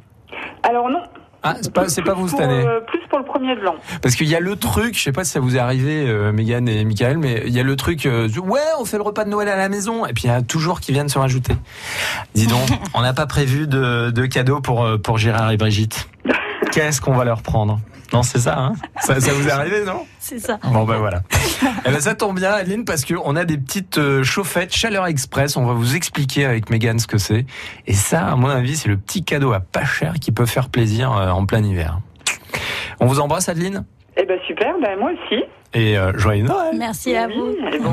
Alors 0.63 0.89
non. 0.91 1.01
Ah, 1.43 1.55
c'est 1.63 1.73
pas, 1.73 1.89
c'est 1.89 2.03
pas 2.03 2.13
vous 2.13 2.29
cette 2.29 2.41
année. 2.41 2.67
euh, 2.67 2.81
plus 2.81 3.01
pour 3.09 3.19
le 3.19 3.25
premier 3.25 3.57
de 3.57 3.61
l'an. 3.63 3.75
Parce 4.03 4.15
qu'il 4.15 4.29
y 4.29 4.35
a 4.37 4.41
le 4.41 4.57
truc, 4.57 4.95
je 4.95 5.03
sais 5.03 5.11
pas 5.13 5.25
si 5.25 5.31
ça 5.31 5.41
vous 5.41 5.57
est 5.57 5.59
arrivé, 5.59 6.07
euh, 6.07 6.33
Mégane 6.33 6.69
et 6.69 6.85
Michael, 6.85 7.17
mais 7.17 7.45
il 7.47 7.53
y 7.55 7.59
a 7.59 7.63
le 7.63 7.77
truc, 7.77 8.05
euh, 8.05 8.29
ouais, 8.45 8.61
on 8.79 8.85
fait 8.85 8.99
le 8.99 9.03
repas 9.03 9.25
de 9.25 9.31
Noël 9.31 9.49
à 9.49 9.57
la 9.57 9.71
maison, 9.71 10.05
et 10.05 10.13
puis 10.13 10.25
il 10.25 10.27
y 10.27 10.31
a 10.31 10.43
toujours 10.43 10.81
qui 10.81 10.93
viennent 10.93 11.09
se 11.09 11.19
rajouter. 11.19 11.55
Dis 12.35 12.47
donc, 12.47 12.69
on 12.95 13.01
n'a 13.01 13.15
pas 13.15 13.25
prévu 13.27 13.67
de, 13.67 14.11
de 14.11 14.27
cadeaux 14.27 14.61
pour, 14.61 14.85
euh, 14.85 14.99
pour 14.99 15.17
Gérard 15.17 15.51
et 15.51 15.57
Brigitte. 15.57 16.11
Qu'est-ce 16.73 17.01
qu'on 17.01 17.15
va 17.15 17.25
leur 17.25 17.41
prendre? 17.41 17.81
Non, 18.13 18.23
c'est 18.23 18.39
ça, 18.41 18.59
hein 18.59 18.73
ça, 19.01 19.21
ça 19.21 19.33
vous 19.33 19.47
est 19.47 19.51
arrivé, 19.53 19.85
non 19.85 20.05
C'est 20.19 20.39
ça. 20.41 20.59
Bon 20.65 20.85
ben 20.85 20.97
voilà. 20.99 21.23
Eh 21.87 21.91
ben 21.91 22.01
ça 22.01 22.15
tombe 22.15 22.37
bien, 22.37 22.53
Adeline, 22.53 22.85
parce 22.85 23.05
que 23.05 23.15
on 23.25 23.37
a 23.37 23.45
des 23.45 23.57
petites 23.57 23.99
euh, 23.99 24.23
chauffettes 24.25 24.75
chaleur 24.75 25.07
express. 25.07 25.57
On 25.57 25.65
va 25.65 25.75
vous 25.75 25.95
expliquer 25.95 26.45
avec 26.45 26.71
Mégane 26.71 26.99
ce 26.99 27.07
que 27.07 27.19
c'est. 27.19 27.47
Et 27.87 27.95
ça, 27.95 28.27
à 28.27 28.37
mon 28.37 28.49
avis, 28.49 28.77
c'est 28.77 28.89
le 28.89 28.97
petit 28.97 29.23
cadeau 29.25 29.53
à 29.53 29.61
pas 29.61 29.85
cher 29.85 30.15
qui 30.21 30.33
peut 30.33 30.47
faire 30.47 30.69
plaisir 30.71 31.13
euh, 31.17 31.31
en 31.31 31.47
plein 31.47 31.63
hiver. 31.63 31.99
On 32.99 33.07
vous 33.07 33.21
embrasse, 33.21 33.49
Adeline, 33.49 33.85
Eh 34.17 34.25
ben 34.25 34.39
super. 34.47 34.75
Ben 34.83 34.99
moi 34.99 35.11
aussi. 35.13 35.43
et 35.73 35.97
euh, 35.97 36.13
joyeux 36.19 36.45
Noël. 36.45 36.75
Merci 36.77 37.15
à 37.17 37.27
Oui, 37.29 37.35
vous. 37.37 37.67
Et 37.73 37.79
bon. 37.79 37.93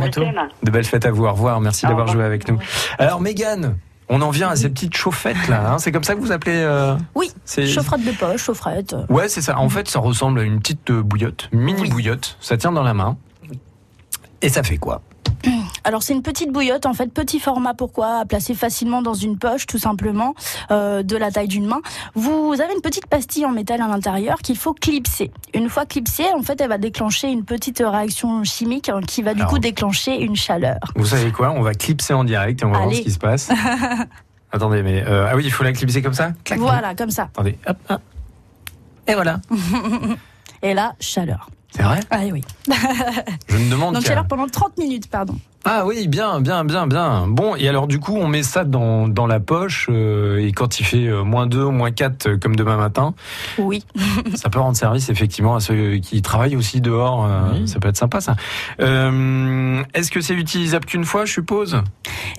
De 0.64 0.72
belles 0.72 0.84
fêtes 0.86 1.06
à 1.06 1.12
vous. 1.12 1.26
Au 1.26 1.32
revoir. 1.32 1.62
Merci 1.62 1.86
d'avoir 1.86 2.08
joué 2.08 2.24
avec 2.24 2.48
nous. 2.50 2.58
Alors, 2.98 3.22
Mégane, 3.22 3.78
on 4.10 4.22
en 4.22 4.30
vient 4.30 4.50
à 4.50 4.56
ces 4.56 4.70
petites 4.70 4.96
chauffettes 4.96 5.48
là. 5.50 5.72
hein. 5.74 5.78
C'est 5.80 5.92
comme 5.92 6.04
ça 6.04 6.16
que 6.16 6.20
vous 6.22 6.32
appelez 6.32 6.56
euh, 6.58 6.96
Oui, 7.16 7.32
c'est- 7.46 7.68
chaufferette 7.68 8.06
de 8.06 8.12
poche, 8.12 8.44
chaufferette. 8.44 8.96
Ouais, 9.10 9.28
c'est 9.30 9.42
ça. 9.42 9.58
En 9.60 9.70
fait, 9.70 9.88
ça 9.90 10.00
ressemble 10.00 10.40
à 10.40 10.44
une 10.44 10.60
petite 10.60 10.90
euh, 10.92 11.02
bouillotte, 11.04 11.50
une 11.52 11.60
mini 11.62 11.82
Oui. 11.84 11.90
bouillotte. 11.90 12.38
Ça 12.40 12.58
tient 12.58 12.72
dans 12.72 12.84
la 12.84 12.94
main. 12.94 13.18
Et 14.42 14.50
ça 14.50 14.64
fait 14.64 14.78
quoi? 14.78 15.02
Alors 15.84 16.04
c'est 16.04 16.14
une 16.14 16.22
petite 16.22 16.52
bouillotte, 16.52 16.86
en 16.86 16.94
fait, 16.94 17.08
petit 17.14 17.40
format, 17.40 17.74
pourquoi? 17.74 18.20
À 18.20 18.26
placer 18.26 18.54
facilement 18.54 19.02
dans 19.02 19.14
une 19.14 19.38
poche, 19.38 19.66
tout 19.68 19.78
simplement, 19.78 20.36
euh, 20.70 21.02
de 21.02 21.16
la 21.16 21.32
taille 21.32 21.48
d'une 21.48 21.66
main. 21.66 21.82
Vous 22.14 22.56
avez 22.60 22.74
une 22.74 22.82
petite 22.82 23.08
pastille 23.08 23.46
en 23.46 23.52
métal 23.52 23.82
à 23.82 23.88
l'intérieur 23.88 24.40
qu'il 24.40 24.58
faut 24.58 24.74
clipser. 24.74 25.32
Une 25.54 25.70
fois 25.70 25.86
clipsée, 25.86 26.26
en 26.36 26.42
fait, 26.42 26.60
elle 26.60 26.70
va 26.70 26.78
déclencher 26.78 27.30
une 27.30 27.46
petite 27.46 27.80
réaction 27.80 28.44
chimique 28.44 28.90
hein, 28.90 29.00
qui 29.08 29.22
va 29.22 29.34
du 29.34 29.46
coup 29.46 29.60
déclencher 29.60 30.20
une 30.22 30.36
chaleur. 30.36 30.80
Vous 30.96 31.06
savez 31.06 31.32
quoi? 31.32 31.52
On 31.52 31.62
va 31.62 31.74
clipser 31.74 32.14
en 32.14 32.26
direct 32.26 32.62
et 32.62 32.66
on 32.66 32.72
va 32.72 32.80
voir 32.80 32.94
ce 32.94 33.02
qui 33.02 33.12
se 33.12 33.20
passe. 33.20 33.50
Attendez, 34.52 34.84
mais 34.84 35.04
euh, 35.06 35.28
ah 35.30 35.36
oui, 35.36 35.44
il 35.46 35.52
faut 35.52 35.64
la 35.64 35.74
clipser 35.74 36.02
comme 36.02 36.14
ça? 36.14 36.32
Clac, 36.44 36.60
Voilà, 36.60 36.96
comme 36.96 37.12
ça. 37.12 37.24
Attendez, 37.24 37.58
hop, 37.68 37.78
hop. 37.90 38.02
Et 39.08 39.14
voilà. 39.14 39.40
Et 40.62 40.74
là, 40.74 40.96
chaleur. 41.00 41.50
C'est 41.72 41.84
vrai? 41.84 42.00
Ah 42.10 42.20
oui. 42.32 42.44
Je 43.48 43.58
me 43.58 43.70
demande. 43.70 43.96
Donc 43.96 44.04
chaleur 44.06 44.28
pendant 44.28 44.48
30 44.48 44.78
minutes, 44.78 45.10
pardon. 45.10 45.36
Ah 45.70 45.86
oui, 45.86 46.08
bien, 46.08 46.40
bien, 46.40 46.64
bien, 46.64 46.88
bien. 46.88 47.26
Bon, 47.28 47.56
et 47.58 47.68
alors 47.68 47.88
du 47.88 48.00
coup, 48.00 48.16
on 48.16 48.28
met 48.28 48.42
ça 48.42 48.64
dans, 48.64 49.10
dans 49.10 49.28
la 49.28 49.42
poche 49.42 49.88
euh, 49.90 50.38
et 50.38 50.54
quand 50.54 50.80
il 50.80 50.86
fait 50.86 51.08
euh, 51.08 51.24
moins 51.26 51.46
2, 51.46 51.66
moins 51.66 51.92
4 51.92 52.28
euh, 52.28 52.38
comme 52.38 52.56
demain 52.56 52.78
matin, 52.78 53.14
Oui. 53.58 53.84
ça 54.36 54.50
peut 54.50 54.60
rendre 54.60 54.78
service 54.78 55.10
effectivement 55.10 55.56
à 55.56 55.60
ceux 55.60 55.98
qui 55.98 56.22
travaillent 56.22 56.56
aussi 56.56 56.80
dehors. 56.80 57.26
euh, 57.26 57.42
Oui. 57.54 57.68
Ça 57.68 57.80
peut 57.80 57.90
être 57.90 57.98
sympa 57.98 58.22
ça. 58.22 58.38
Euh, 58.80 59.84
Est-ce 59.94 60.10
que 60.10 60.22
c'est 60.22 60.36
utilisable 60.36 60.86
qu'une 60.86 61.04
fois, 61.04 61.26
je 61.26 61.34
suppose? 61.34 61.82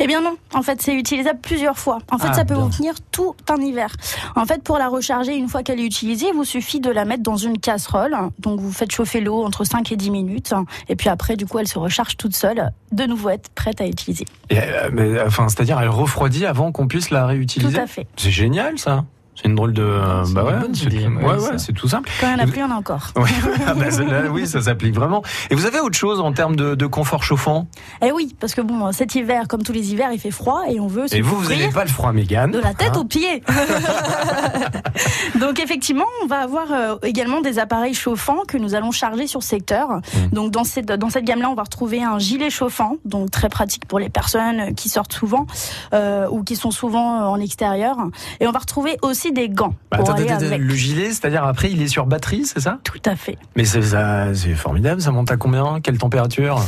Eh 0.00 0.06
bien 0.06 0.22
non, 0.22 0.36
en 0.54 0.62
fait 0.62 0.80
c'est 0.80 0.94
utilisable 0.94 1.40
plusieurs 1.42 1.78
fois. 1.78 1.98
En 2.10 2.16
fait 2.16 2.28
Ah, 2.30 2.34
ça 2.34 2.44
peut 2.46 2.54
bien. 2.54 2.64
vous 2.64 2.70
tenir 2.74 2.94
tout 3.12 3.34
un 3.50 3.56
hiver. 3.60 3.90
En 4.36 4.46
fait 4.46 4.62
pour 4.62 4.78
la 4.78 4.88
recharger 4.88 5.36
une 5.36 5.48
fois 5.48 5.62
qu'elle 5.62 5.80
est 5.80 5.84
utilisée, 5.86 6.28
il 6.30 6.34
vous 6.34 6.44
suffit 6.44 6.80
de 6.80 6.90
la 6.90 7.04
mettre 7.04 7.22
dans 7.24 7.36
une 7.36 7.58
casserole. 7.58 8.16
Donc 8.38 8.58
vous 8.60 8.72
faites 8.72 8.92
chauffer 8.92 9.20
l'eau 9.20 9.44
entre 9.44 9.64
5 9.64 9.92
et 9.92 9.96
10 9.96 10.10
minutes. 10.10 10.54
Et 10.88 10.96
puis 10.96 11.10
après 11.10 11.36
du 11.36 11.44
coup 11.46 11.58
elle 11.58 11.68
se 11.68 11.78
recharge 11.78 12.16
toute 12.16 12.34
seule, 12.34 12.70
de 12.92 13.04
nouveau 13.04 13.17
être 13.28 13.48
prête 13.50 13.80
à 13.80 13.86
utiliser. 13.86 14.24
Et, 14.50 14.58
euh, 14.58 14.90
mais, 14.92 15.20
Enfin, 15.20 15.48
c'est-à-dire 15.48 15.80
elle 15.80 15.88
refroidit 15.88 16.46
avant 16.46 16.72
qu'on 16.72 16.86
puisse 16.86 17.10
la 17.10 17.26
réutiliser. 17.26 17.74
Tout 17.74 17.80
à 17.80 17.86
fait. 17.86 18.06
C'est 18.16 18.30
génial 18.30 18.78
ça. 18.78 19.04
C'est 19.40 19.48
une 19.48 19.54
drôle 19.54 19.72
de. 19.72 19.82
euh, 19.82 20.24
C'est 20.24 20.34
bah 20.34 20.44
ouais, 20.44 20.58
bonne 20.58 20.74
c'est 20.74 20.86
ouais, 20.86 21.24
ouais, 21.24 21.72
tout 21.74 21.88
simple. 21.88 22.10
Quand 22.20 22.26
il 22.26 22.32
y 22.32 22.34
en 22.34 22.38
a 22.38 22.42
Et 22.42 22.46
plus, 22.46 22.56
il 22.56 22.60
y 22.60 22.64
en 22.64 22.70
a 22.70 22.74
encore. 22.74 23.08
Oui, 23.16 23.30
ah 23.66 23.74
bah, 23.74 23.86
oui, 24.30 24.46
ça 24.46 24.62
s'applique 24.62 24.94
vraiment. 24.94 25.22
Et 25.50 25.54
vous 25.54 25.66
avez 25.66 25.80
autre 25.80 25.96
chose 25.96 26.20
en 26.20 26.32
termes 26.32 26.56
de, 26.56 26.74
de 26.74 26.86
confort 26.86 27.22
chauffant? 27.22 27.66
Et 28.02 28.12
oui, 28.12 28.34
parce 28.40 28.54
que 28.54 28.60
bon, 28.60 28.90
cet 28.92 29.14
hiver, 29.14 29.48
comme 29.48 29.62
tous 29.62 29.72
les 29.72 29.92
hivers, 29.92 30.12
il 30.12 30.18
fait 30.18 30.30
froid 30.30 30.62
et 30.68 30.80
on 30.80 30.86
veut 30.86 31.08
se 31.08 31.16
Et 31.16 31.20
vous, 31.20 31.36
vous 31.36 31.48
n'avez 31.50 31.68
pas 31.68 31.84
le 31.84 31.90
froid, 31.90 32.12
Mégane 32.12 32.50
de 32.50 32.58
la 32.58 32.74
tête 32.74 32.92
hein 32.94 33.00
aux 33.00 33.04
pieds. 33.04 33.42
Donc 35.40 35.60
effectivement, 35.60 36.06
on 36.22 36.26
va 36.26 36.40
avoir 36.40 36.72
euh, 36.72 36.96
également 37.02 37.40
des 37.40 37.58
appareils 37.58 37.94
chauffants 37.94 38.42
que 38.46 38.56
nous 38.56 38.74
allons 38.74 38.90
charger 38.90 39.26
sur 39.26 39.42
secteur. 39.42 39.88
Mmh. 39.88 40.34
Donc 40.34 40.50
dans 40.50 40.64
cette 40.64 40.86
dans 40.86 41.10
cette 41.10 41.24
gamme-là, 41.24 41.50
on 41.50 41.54
va 41.54 41.62
retrouver 41.62 42.02
un 42.02 42.18
gilet 42.18 42.50
chauffant, 42.50 42.96
donc 43.04 43.30
très 43.30 43.48
pratique 43.48 43.86
pour 43.86 43.98
les 43.98 44.08
personnes 44.08 44.74
qui 44.74 44.88
sortent 44.88 45.12
souvent 45.12 45.46
euh, 45.92 46.26
ou 46.30 46.42
qui 46.42 46.56
sont 46.56 46.70
souvent 46.70 47.20
euh, 47.20 47.24
en 47.26 47.40
extérieur. 47.40 47.96
Et 48.40 48.46
on 48.46 48.52
va 48.52 48.58
retrouver 48.58 48.96
aussi 49.02 49.27
des 49.32 49.48
gants 49.48 49.74
Bah, 49.90 49.98
pour 49.98 50.10
attendez, 50.10 50.28
aller 50.28 50.46
avec. 50.46 50.60
le 50.60 50.74
gilet, 50.74 51.08
c'est-à-dire 51.10 51.44
après, 51.44 51.70
il 51.70 51.80
est 51.82 51.88
sur 51.88 52.06
batterie, 52.06 52.44
c'est 52.44 52.60
ça? 52.60 52.78
Tout 52.84 53.00
à 53.04 53.16
fait. 53.16 53.38
Mais 53.56 53.64
c'est 53.64 53.82
ça, 53.82 54.34
c'est 54.34 54.54
formidable. 54.54 55.00
Ça 55.00 55.10
monte 55.10 55.30
à 55.30 55.36
combien? 55.36 55.80
Quelle 55.80 55.98
température? 55.98 56.60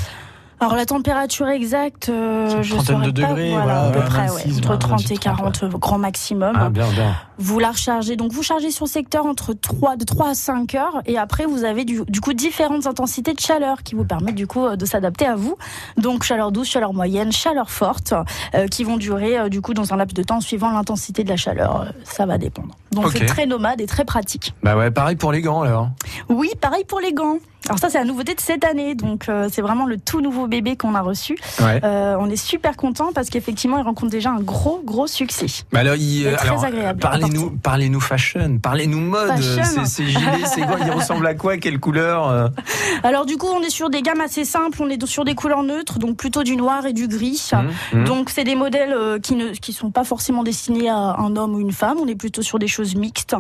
Alors 0.62 0.75
la 0.76 0.85
température 0.85 1.49
exacte, 1.49 2.11
euh, 2.11 2.62
je 2.62 2.75
trentaine 2.75 2.97
saurais 2.97 3.12
de 3.12 3.21
pas, 3.23 3.29
degrés, 3.29 3.50
voilà, 3.50 3.64
voilà, 3.64 3.83
à 3.87 3.90
peu 3.93 3.99
ouais, 4.00 4.05
près, 4.05 4.26
26, 4.26 4.50
ouais, 4.61 4.67
entre 4.67 4.79
30 4.79 5.00
et 5.00 5.05
26, 5.05 5.19
40 5.19 5.64
grand 5.71 5.99
maximum. 5.99 6.52
Ah, 6.55 6.69
bien, 6.69 6.87
bien. 6.90 7.14
Vous 7.42 7.59
la 7.59 7.70
rechargez, 7.70 8.16
donc 8.16 8.32
vous 8.32 8.42
chargez 8.42 8.70
sur 8.70 8.87
secteur 8.87 9.25
entre 9.25 9.54
3, 9.54 9.97
de 9.97 10.04
3 10.04 10.28
à 10.28 10.35
5 10.35 10.75
heures 10.75 11.00
et 11.06 11.16
après 11.16 11.47
vous 11.47 11.64
avez 11.64 11.87
du, 11.87 12.02
du 12.06 12.20
coup 12.20 12.35
différentes 12.35 12.87
intensités 12.87 13.32
de 13.32 13.40
chaleur 13.40 13.82
qui 13.82 13.94
vous 13.94 14.04
permettent 14.04 14.35
du 14.35 14.47
coup 14.47 14.66
euh, 14.66 14.76
de 14.76 14.85
s'adapter 14.85 15.25
à 15.25 15.37
vous. 15.37 15.56
Donc 15.97 16.23
chaleur 16.23 16.52
douce, 16.52 16.68
chaleur 16.68 16.92
moyenne, 16.92 17.32
chaleur 17.32 17.70
forte 17.70 18.12
euh, 18.54 18.66
qui 18.68 18.85
vont 18.85 18.99
durer 18.99 19.38
euh, 19.38 19.49
du 19.49 19.62
coup 19.62 19.73
dans 19.73 19.94
un 19.94 19.97
laps 19.97 20.14
de 20.14 20.23
temps 20.23 20.40
suivant 20.42 20.70
l'intensité 20.70 21.25
de 21.25 21.30
la 21.30 21.37
chaleur. 21.38 21.80
Euh, 21.80 21.85
Ça 22.04 22.26
va 22.26 22.37
dépendre. 22.37 22.75
Donc 22.92 23.06
c'est 23.12 23.25
très 23.25 23.47
nomade 23.47 23.80
et 23.80 23.87
très 23.87 24.04
pratique. 24.04 24.52
Bah 24.62 24.76
ouais, 24.76 24.90
pareil 24.90 25.16
pour 25.16 25.32
les 25.32 25.40
gants 25.40 25.62
alors. 25.62 25.88
Oui, 26.28 26.50
pareil 26.61 26.85
pour 26.85 27.00
les 27.00 27.14
gants. 27.14 27.38
Alors 27.66 27.78
ça 27.78 27.90
c'est 27.90 27.99
la 27.99 28.04
nouveauté 28.04 28.35
de 28.35 28.40
cette 28.40 28.64
année, 28.64 28.94
donc 28.94 29.28
euh, 29.28 29.49
c'est 29.52 29.61
vraiment 29.61 29.85
le 29.85 29.99
tout 29.99 30.23
nouveau 30.23 30.47
bébé 30.47 30.76
qu'on 30.76 30.94
a 30.94 31.02
reçu. 31.02 31.37
Ouais. 31.61 31.78
Euh, 31.85 32.16
on 32.18 32.28
est 32.30 32.37
super 32.37 32.76
content 32.76 33.12
parce 33.14 33.28
qu'effectivement 33.28 33.76
il 33.76 33.82
rencontre 33.82 34.11
déjà 34.11 34.30
un 34.30 34.40
gros 34.40 34.80
gros 34.85 35.06
succès. 35.06 35.47
Bah 35.70 35.80
alors, 35.80 35.94
il- 35.94 36.25
C'est 36.25 36.37
très 36.37 36.49
alors, 36.49 36.64
agréable 36.64 37.00
Parlez-nous, 37.62 38.00
fashion, 38.00 38.58
parlez-nous 38.58 39.00
mode. 39.00 39.40
Ces, 39.84 40.06
gilets, 40.06 40.46
ces 40.46 40.60
gants, 40.62 40.76
ils 40.84 40.90
ressemblent 40.90 41.26
à 41.26 41.34
quoi 41.34 41.56
Quelle 41.56 41.78
couleur 41.80 42.28
euh 42.28 42.49
Alors 43.02 43.26
du 43.26 43.37
coup, 43.37 43.49
on 43.49 43.60
est 43.62 43.70
sur 43.70 43.90
des 43.90 44.02
gammes 44.02 44.20
assez 44.20 44.44
simples, 44.44 44.78
on 44.82 44.88
est 44.88 45.04
sur 45.06 45.25
des 45.25 45.34
couleurs 45.34 45.62
neutres, 45.62 45.99
donc 45.99 46.16
plutôt 46.16 46.42
du 46.42 46.56
noir 46.56 46.87
et 46.87 46.92
du 46.92 47.08
gris. 47.08 47.50
Hum, 47.52 47.68
hum. 47.92 48.04
Donc 48.04 48.30
c'est 48.30 48.44
des 48.44 48.54
modèles 48.54 48.92
euh, 48.92 49.18
qui 49.18 49.34
ne 49.37 49.50
qui 49.50 49.72
sont 49.72 49.90
pas 49.90 50.04
forcément 50.04 50.42
destinés 50.42 50.88
à 50.88 50.96
un 51.18 51.37
homme 51.37 51.54
ou 51.54 51.60
une 51.60 51.72
femme, 51.72 51.99
on 52.00 52.06
est 52.06 52.14
plutôt 52.14 52.42
sur 52.42 52.58
des 52.58 52.68
choses 52.68 52.94
mixtes 52.94 53.34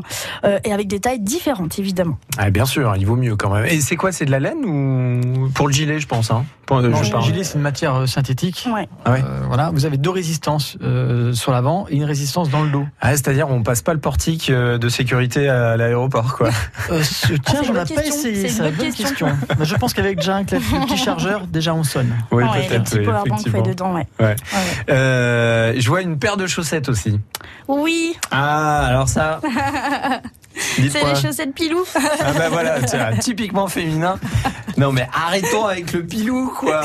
euh, 0.44 0.58
et 0.64 0.72
avec 0.72 0.88
des 0.88 1.00
tailles 1.00 1.20
différentes 1.20 1.78
évidemment. 1.78 2.18
Ah, 2.38 2.50
bien 2.50 2.66
sûr, 2.66 2.94
il 2.96 3.06
vaut 3.06 3.16
mieux 3.16 3.36
quand 3.36 3.50
même. 3.50 3.66
Et 3.66 3.80
c'est 3.80 3.96
quoi 3.96 4.12
C'est 4.12 4.24
de 4.24 4.30
la 4.30 4.40
laine 4.40 4.64
ou 4.64 5.48
pour 5.54 5.66
le 5.68 5.72
gilet, 5.72 6.00
je 6.00 6.06
pense 6.06 6.30
hein? 6.30 6.44
Pour- 6.66 6.80
Non, 6.82 6.98
je 6.98 7.04
le 7.06 7.10
parle. 7.10 7.24
gilet, 7.24 7.42
c'est 7.44 7.54
une 7.54 7.62
matière 7.62 8.08
synthétique. 8.08 8.68
Ouais. 8.72 8.88
Ah 9.04 9.12
ouais. 9.12 9.22
Euh, 9.24 9.42
voilà, 9.48 9.70
vous 9.70 9.86
avez 9.86 9.96
deux 9.96 10.10
résistances 10.10 10.76
euh, 10.82 11.32
sur 11.32 11.50
l'avant 11.52 11.86
et 11.90 11.96
une 11.96 12.04
résistance 12.04 12.48
dans 12.48 12.62
le 12.62 12.70
dos. 12.70 12.84
Ah, 13.00 13.10
c'est-à-dire 13.10 13.48
on 13.50 13.62
passe 13.62 13.79
pas 13.82 13.94
le 13.94 14.00
portique 14.00 14.50
euh, 14.50 14.78
de 14.78 14.88
sécurité 14.88 15.48
à 15.48 15.76
l'aéroport, 15.76 16.36
quoi. 16.36 16.50
Euh, 16.90 17.02
ce- 17.02 17.32
tiens, 17.34 17.62
j'en 17.62 17.72
ai 17.74 17.78
pas 17.78 17.84
question, 17.84 18.02
essayé. 18.30 18.48
c'est 18.48 18.58
une 18.64 18.70
bonne 18.70 18.76
bonne 18.86 18.92
question. 18.94 19.26
Mais 19.58 19.64
je 19.64 19.74
pense 19.76 19.92
qu'avec 19.94 20.16
déjà 20.18 20.36
un 20.36 20.44
clé- 20.44 20.58
le 20.58 20.86
petit 20.86 20.96
chargeur, 20.96 21.46
déjà 21.46 21.74
on 21.74 21.82
sonne. 21.84 22.14
Oui, 22.30 22.44
peut-être. 22.44 22.98
oui, 22.98 23.06
effectivement. 23.26 23.62
dedans. 23.62 23.94
Ouais. 23.94 24.06
Ouais, 24.18 24.26
ouais. 24.26 24.36
Euh, 24.90 25.74
je 25.78 25.88
vois 25.88 26.02
une 26.02 26.18
paire 26.18 26.36
de 26.36 26.46
chaussettes 26.46 26.88
aussi. 26.88 27.20
Oui, 27.68 28.16
Ah, 28.30 28.86
alors 28.86 29.08
ça. 29.08 29.40
c'est 30.56 31.04
les 31.04 31.20
chaussettes 31.20 31.54
pilou. 31.54 31.84
Ah 31.94 32.32
bah 32.36 32.48
voilà, 32.50 32.80
tiens, 32.82 33.10
typiquement 33.20 33.66
féminin. 33.68 34.18
Non 34.76 34.92
mais 34.92 35.06
arrêtons 35.12 35.66
avec 35.66 35.92
le 35.92 36.04
pilou, 36.04 36.52
quoi. 36.58 36.80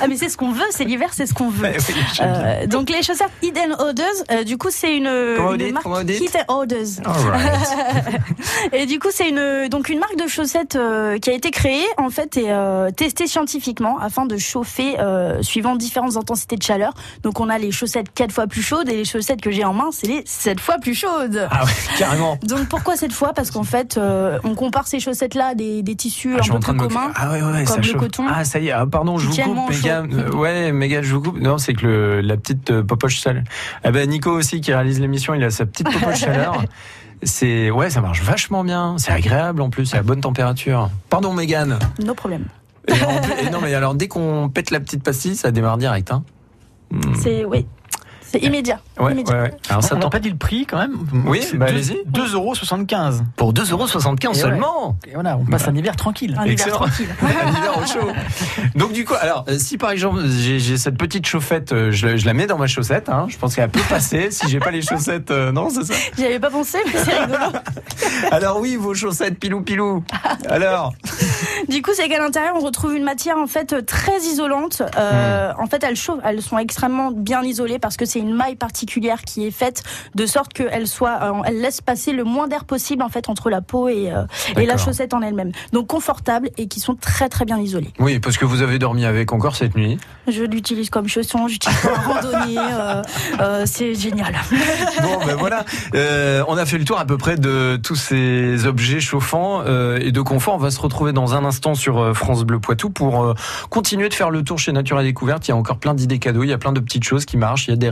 ah 0.00 0.06
mais 0.08 0.16
c'est 0.16 0.28
ce 0.28 0.36
qu'on 0.36 0.52
veut, 0.52 0.66
c'est 0.70 0.84
l'hiver, 0.84 1.10
c'est 1.12 1.26
ce 1.26 1.34
qu'on 1.34 1.48
veut. 1.48 1.68
Oui. 1.68 1.94
Euh, 2.20 2.66
donc 2.66 2.90
les 2.90 3.02
chaussettes 3.02 3.30
Hidden 3.42 3.74
Odors, 3.78 4.06
euh, 4.30 4.42
du 4.42 4.58
coup 4.58 4.68
c'est 4.70 4.96
une, 4.96 5.06
une 5.06 5.56
dites 5.56 5.72
marque 5.72 5.86
Hidden 5.86 6.44
Odors. 6.48 6.76
Right. 7.06 8.20
Et 8.72 8.86
du 8.86 8.98
coup, 8.98 9.08
c'est 9.10 9.28
une 9.28 9.68
donc 9.68 9.88
une 9.88 9.98
marque 9.98 10.16
de 10.16 10.26
chaussettes 10.26 10.76
euh, 10.76 11.18
qui 11.18 11.30
a 11.30 11.32
été 11.32 11.50
créée 11.50 11.86
en 11.98 12.10
fait 12.10 12.36
et 12.36 12.50
testée 12.96 13.26
scientifiquement 13.26 13.98
afin 13.98 14.26
de 14.26 14.36
chauffer 14.36 14.96
suivant 15.42 15.76
différentes 15.76 16.16
intensités 16.16 16.56
de 16.56 16.62
chaleur. 16.62 16.94
Donc 17.22 17.40
on 17.40 17.48
a 17.48 17.58
les 17.58 17.70
chaussettes 17.70 18.12
quatre 18.14 18.32
fois 18.32 18.46
plus 18.46 18.62
chaudes 18.62 18.88
et 18.88 18.96
les 18.96 19.04
chaussettes 19.04 19.40
que 19.40 19.50
j'ai 19.50 19.64
en 19.64 19.72
main, 19.72 19.90
c'est 19.92 20.06
les 20.06 20.22
sept 20.26 20.60
fois 20.60 20.78
plus 20.78 20.94
chaudes. 20.94 21.48
Ah 21.50 21.64
ouais, 21.64 21.70
carrément. 21.98 22.38
Donc 22.42 22.68
pourquoi 22.68 22.89
cette 22.96 23.12
fois? 23.12 23.32
Parce 23.34 23.50
qu'en 23.50 23.64
fait, 23.64 23.96
euh, 23.98 24.38
on 24.44 24.54
compare 24.54 24.86
ces 24.86 25.00
chaussettes-là 25.00 25.48
à 25.48 25.54
des, 25.54 25.82
des 25.82 25.94
tissus 25.96 26.34
Ah, 26.36 26.42
un 26.48 26.52
peu 26.54 26.58
plus 26.60 26.72
me 26.72 26.78
communs. 26.78 27.10
Ah 27.14 27.30
ouais, 27.32 27.42
ouais, 27.42 27.52
comme 27.64 27.66
ça 27.66 27.76
le 27.76 27.82
chauffe. 27.82 27.96
coton. 28.00 28.24
Ah, 28.28 28.44
ça 28.44 28.58
y 28.58 28.68
est. 28.68 28.72
Ah, 28.72 28.86
pardon, 28.86 29.18
je 29.18 29.28
vous 29.28 29.36
coupe, 29.42 29.70
Méga. 29.70 30.02
Euh, 30.12 30.30
ouais, 30.32 30.72
Méga, 30.72 31.02
je 31.02 31.14
vous 31.14 31.22
coupe. 31.22 31.38
Non, 31.40 31.58
c'est 31.58 31.74
que 31.74 31.86
le, 31.86 32.20
la 32.20 32.36
petite 32.36 32.70
euh, 32.70 32.82
popoche 32.82 33.20
sale. 33.20 33.44
Ah 33.84 33.90
ben, 33.90 34.08
Nico 34.08 34.30
aussi, 34.30 34.60
qui 34.60 34.72
réalise 34.72 35.00
l'émission, 35.00 35.34
il 35.34 35.42
a 35.44 35.50
sa 35.50 35.66
petite 35.66 35.90
popoche 35.90 36.20
chaleur. 36.20 36.62
C'est, 37.22 37.70
ouais, 37.70 37.90
ça 37.90 38.00
marche 38.00 38.22
vachement 38.22 38.64
bien. 38.64 38.94
C'est 38.96 39.12
agréable, 39.12 39.60
en 39.60 39.68
plus, 39.68 39.84
c'est 39.84 39.98
à 39.98 40.02
bonne 40.02 40.22
température. 40.22 40.88
Pardon, 41.10 41.34
Mégane. 41.34 41.78
No 42.02 42.14
problème. 42.14 42.46
Et 42.88 42.92
en 42.92 43.20
plus- 43.20 43.46
et 43.46 43.50
non, 43.50 43.58
mais 43.62 43.74
alors, 43.74 43.94
dès 43.94 44.08
qu'on 44.08 44.48
pète 44.48 44.70
la 44.70 44.80
petite 44.80 45.02
pastille, 45.02 45.36
ça 45.36 45.50
démarre 45.50 45.76
direct, 45.76 46.10
hein. 46.12 46.22
C'est 47.20 47.44
oui, 47.44 47.66
c'est 48.30 48.38
immédiat. 48.38 48.80
Ouais, 48.98 49.06
ouais, 49.06 49.12
immédiat. 49.12 49.42
ouais. 49.42 49.54
Alors, 49.68 49.82
ça 49.82 49.96
on 49.96 49.98
n'a 49.98 50.08
pas 50.10 50.18
dit 50.20 50.30
le 50.30 50.36
prix 50.36 50.66
quand 50.66 50.78
même. 50.78 50.96
Oui, 51.26 51.40
C'est 51.42 51.56
bah, 51.56 51.66
allez-y. 51.68 51.98
2,75€. 52.12 53.20
Pour 53.36 53.52
2,75€ 53.52 54.24
Et 54.24 54.28
ouais. 54.28 54.34
seulement. 54.34 54.96
Et 55.06 55.14
voilà, 55.14 55.36
on 55.36 55.44
passe 55.44 55.66
un 55.68 55.74
hiver 55.74 55.96
tranquille. 55.96 56.34
Un 56.38 56.42
hiver 56.44 56.52
Excellent. 56.52 56.76
tranquille. 56.76 57.08
Un 57.22 57.50
hiver 57.50 57.78
au 57.78 57.86
chaud. 57.86 58.08
Donc 58.74 58.92
du 58.92 59.04
coup, 59.04 59.14
alors 59.20 59.44
euh, 59.48 59.58
si 59.58 59.78
par 59.78 59.90
exemple 59.90 60.20
j'ai 60.26 60.58
j'ai 60.58 60.76
cette 60.76 60.96
petite 60.98 61.26
chauffette, 61.26 61.72
euh, 61.72 61.90
je, 61.90 62.06
la- 62.06 62.16
je 62.16 62.26
la 62.26 62.34
mets 62.34 62.46
dans 62.46 62.58
ma 62.58 62.66
chaussette. 62.66 63.08
Hein, 63.08 63.26
je 63.28 63.36
pense 63.38 63.54
qu'elle 63.54 63.68
peut 63.70 63.80
passer. 63.88 64.30
si 64.30 64.48
j'ai 64.48 64.58
pas 64.60 64.70
les 64.70 64.82
chaussettes, 64.82 65.30
euh, 65.30 65.52
non, 65.52 65.68
c'est 65.70 65.84
ça? 65.84 65.94
J'y 66.16 66.24
avais 66.26 66.38
pas 66.40 66.50
pensé, 66.50 66.78
mais 66.86 67.00
c'est 67.04 67.18
rigolo. 67.18 67.38
Alors 68.30 68.60
oui, 68.60 68.76
vos 68.76 68.94
chaussettes 68.94 69.38
pilou 69.38 69.62
pilou. 69.62 70.04
Alors, 70.48 70.92
Du 71.68 71.82
coup, 71.82 71.90
c'est 71.94 72.08
qu'à 72.08 72.18
l'intérieur, 72.18 72.54
on 72.56 72.60
retrouve 72.60 72.94
une 72.94 73.04
matière 73.04 73.36
en 73.38 73.46
fait 73.46 73.84
très 73.86 74.18
isolante. 74.20 74.82
Euh, 74.96 75.52
En 75.58 75.66
fait, 75.66 75.82
elles 75.84 75.96
chauffent, 75.96 76.20
elles 76.24 76.42
sont 76.42 76.58
extrêmement 76.58 77.10
bien 77.10 77.42
isolées 77.42 77.78
parce 77.78 77.96
que 77.96 78.04
c'est 78.04 78.19
une 78.20 78.34
maille 78.34 78.56
particulière 78.56 79.22
qui 79.22 79.46
est 79.46 79.50
faite 79.50 79.82
de 80.14 80.26
sorte 80.26 80.52
qu'elle 80.52 80.86
soit, 80.86 81.18
euh, 81.22 81.42
elle 81.44 81.60
laisse 81.60 81.80
passer 81.80 82.12
le 82.12 82.24
moins 82.24 82.48
d'air 82.48 82.64
possible 82.64 83.02
en 83.02 83.08
fait 83.08 83.28
entre 83.28 83.50
la 83.50 83.60
peau 83.60 83.88
et, 83.88 84.12
euh, 84.12 84.24
et 84.56 84.66
la 84.66 84.76
chaussette 84.76 85.14
en 85.14 85.22
elle-même. 85.22 85.52
Donc 85.72 85.88
confortables 85.88 86.50
et 86.56 86.68
qui 86.68 86.80
sont 86.80 86.94
très 86.94 87.28
très 87.28 87.44
bien 87.44 87.58
isolées. 87.58 87.92
oui, 87.98 88.18
parce 88.20 88.36
que 88.38 88.44
vous 88.44 88.62
avez 88.62 88.78
dormi 88.78 89.04
avec 89.04 89.32
encore 89.32 89.56
cette 89.56 89.76
nuit. 89.76 89.98
Je 90.28 90.44
l'utilise 90.44 90.90
comme 90.90 91.08
chausson, 91.08 91.48
j'utilise 91.48 91.78
pour 91.80 91.90
la 91.90 91.98
randonnée. 92.00 92.56
euh, 92.58 93.02
euh, 93.40 93.62
c'est 93.66 93.94
génial. 93.94 94.34
Bon, 95.02 95.18
ben 95.26 95.34
voilà. 95.38 95.64
Euh, 95.94 96.44
on 96.48 96.56
a 96.56 96.64
fait 96.66 96.78
le 96.78 96.84
tour 96.84 96.98
à 96.98 97.04
peu 97.04 97.16
près 97.18 97.36
de 97.36 97.78
tous 97.82 97.96
ces 97.96 98.66
objets 98.66 99.00
chauffants 99.00 99.64
et 99.64 100.12
de 100.12 100.20
confort. 100.20 100.54
On 100.54 100.58
va 100.58 100.70
se 100.70 100.80
retrouver 100.80 101.12
dans 101.12 101.34
un 101.34 101.44
instant 101.44 101.74
sur 101.74 102.16
France 102.16 102.44
Bleu 102.44 102.60
Poitou 102.60 102.90
pour 102.90 103.34
continuer 103.70 104.08
de 104.08 104.14
faire 104.14 104.30
le 104.30 104.42
tour 104.42 104.58
chez 104.58 104.72
Nature 104.72 105.00
et 105.00 105.04
Découverte. 105.04 105.46
Il 105.48 105.50
y 105.50 105.54
a 105.54 105.56
encore 105.56 105.78
plein 105.78 105.94
d'idées 105.94 106.18
cadeaux. 106.18 106.42
Il 106.42 106.50
y 106.50 106.52
a 106.52 106.58
plein 106.58 106.72
de 106.72 106.80
petites 106.80 107.04
choses 107.04 107.24
qui 107.24 107.36
marchent. 107.36 107.68
Il 107.68 107.70
y 107.70 107.74
a 107.74 107.76
des, 107.76 107.90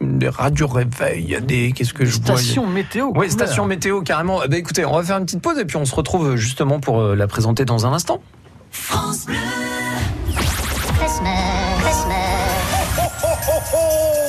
des 0.00 0.28
radios 0.28 0.66
réveil. 0.66 1.22
Il 1.24 1.30
y 1.30 1.36
a 1.36 1.40
des 1.40 1.72
qu'est-ce 1.72 1.94
que 1.94 2.04
je 2.04 2.20
vois 2.20 2.36
Station 2.36 2.66
météo. 2.66 3.10
Oui, 3.14 3.30
station 3.30 3.66
météo 3.66 4.02
carrément. 4.02 4.40
Ben, 4.40 4.54
écoutez, 4.54 4.84
on 4.84 4.96
va 4.96 5.02
faire 5.02 5.18
une 5.18 5.24
petite 5.24 5.42
pause 5.42 5.58
et 5.58 5.64
puis 5.64 5.76
on 5.76 5.84
se 5.84 5.94
retrouve 5.94 6.36
justement 6.36 6.80
pour 6.80 7.00
euh, 7.00 7.14
la 7.14 7.26
présenter 7.26 7.64
dans 7.64 7.86
un 7.86 7.92
instant. 7.92 8.20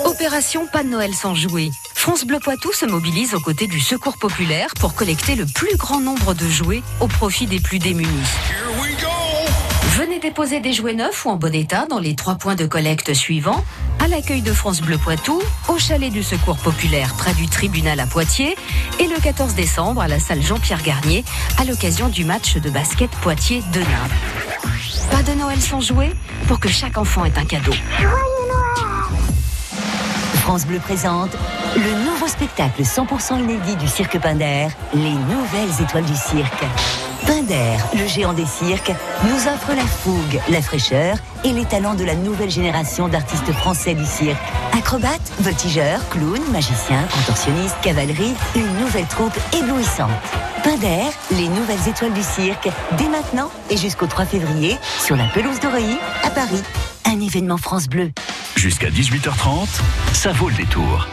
Opération 0.06 0.68
Pas 0.72 0.84
de 0.84 0.90
Noël 0.90 1.14
sans 1.14 1.36
jouets. 1.36 1.70
France 1.96 2.26
Bleu 2.26 2.40
Poitou 2.40 2.72
se 2.74 2.86
mobilise 2.86 3.36
aux 3.36 3.40
côtés 3.40 3.68
du 3.68 3.80
Secours 3.80 4.18
populaire 4.18 4.70
pour 4.80 4.96
collecter 4.96 5.36
le 5.36 5.46
plus 5.46 5.76
grand 5.78 6.00
nombre 6.00 6.34
de 6.34 6.48
jouets 6.48 6.82
au 7.00 7.08
profit 7.08 7.46
des 7.46 7.60
plus 7.60 7.80
démunis. 7.80 8.08
Déposer 10.22 10.60
des 10.60 10.72
jouets 10.72 10.94
neufs 10.94 11.26
ou 11.26 11.30
en 11.30 11.36
bon 11.36 11.54
état 11.56 11.88
dans 11.88 11.98
les 11.98 12.16
trois 12.16 12.36
points 12.36 12.54
de 12.54 12.68
collecte 12.68 13.12
suivants 13.16 13.66
à 14.00 14.08
l'accueil 14.08 14.44
de 14.44 14.54
France 14.54 14.80
Bleu 14.80 15.00
Poitou, 15.00 15.42
au 15.68 15.80
chalet 15.80 16.14
du 16.14 16.22
Secours 16.22 16.58
populaire 16.58 17.16
près 17.16 17.34
du 17.34 17.48
tribunal 17.48 18.00
à 18.00 18.06
Poitiers 18.06 18.56
et 19.00 19.08
le 19.08 19.20
14 19.20 19.56
décembre 19.56 20.00
à 20.00 20.08
la 20.08 20.20
salle 20.20 20.44
Jean-Pierre 20.44 20.84
Garnier 20.84 21.24
à 21.58 21.66
l'occasion 21.66 22.08
du 22.08 22.24
match 22.24 22.58
de 22.58 22.70
basket 22.70 23.10
Poitiers-Denain. 23.10 23.86
Pas 25.10 25.24
de 25.24 25.34
Noël 25.40 25.60
sans 25.60 25.82
jouets 25.82 26.14
pour 26.48 26.60
que 26.60 26.70
chaque 26.70 27.00
enfant 27.00 27.26
ait 27.26 27.40
un 27.40 27.46
cadeau. 27.46 27.74
France 30.36 30.68
Bleu 30.68 30.78
présente 30.78 31.36
le 31.76 32.06
nouveau 32.06 32.28
spectacle 32.28 32.84
100% 32.84 33.40
inédit 33.40 33.76
du 33.76 33.88
cirque 33.88 34.20
Pinder, 34.20 34.68
les 34.94 35.14
nouvelles 35.14 35.82
étoiles 35.82 36.06
du 36.06 36.16
cirque. 36.16 36.66
Pinder, 37.26 37.78
le 37.94 38.08
géant 38.08 38.34
des 38.34 38.46
cirques, 38.46 38.92
nous 39.24 39.48
offre 39.48 39.74
la 39.76 39.86
fougue, 39.86 40.40
la 40.50 40.62
fraîcheur 40.62 41.18
et 41.44 41.52
les 41.52 41.66
talents 41.66 41.94
de 41.94 42.04
la 42.04 42.16
nouvelle 42.16 42.50
génération 42.50 43.08
d'artistes 43.08 43.52
français 43.54 43.94
du 43.94 44.06
cirque. 44.06 44.42
Acrobates, 44.78 45.32
voltigeurs, 45.40 46.08
clowns, 46.10 46.52
magiciens, 46.52 47.04
contorsionnistes, 47.14 47.76
cavalerie, 47.82 48.34
une 48.56 48.74
nouvelle 48.80 49.06
troupe 49.06 49.38
éblouissante. 49.54 50.10
Pinder, 50.64 51.10
les 51.32 51.48
nouvelles 51.48 51.88
étoiles 51.88 52.14
du 52.14 52.24
cirque, 52.24 52.70
dès 52.98 53.08
maintenant 53.08 53.50
et 53.70 53.78
jusqu'au 53.78 54.08
3 54.08 54.26
février 54.26 54.78
sur 55.00 55.16
la 55.16 55.26
pelouse 55.26 55.60
d'Oreilly 55.60 55.98
à 56.24 56.30
Paris. 56.30 56.62
Un 57.06 57.20
événement 57.20 57.58
France 57.58 57.88
Bleu. 57.88 58.12
Jusqu'à 58.56 58.90
18h30, 58.90 59.68
ça 60.14 60.32
vaut 60.34 60.50
le 60.50 60.56
détour. 60.56 61.08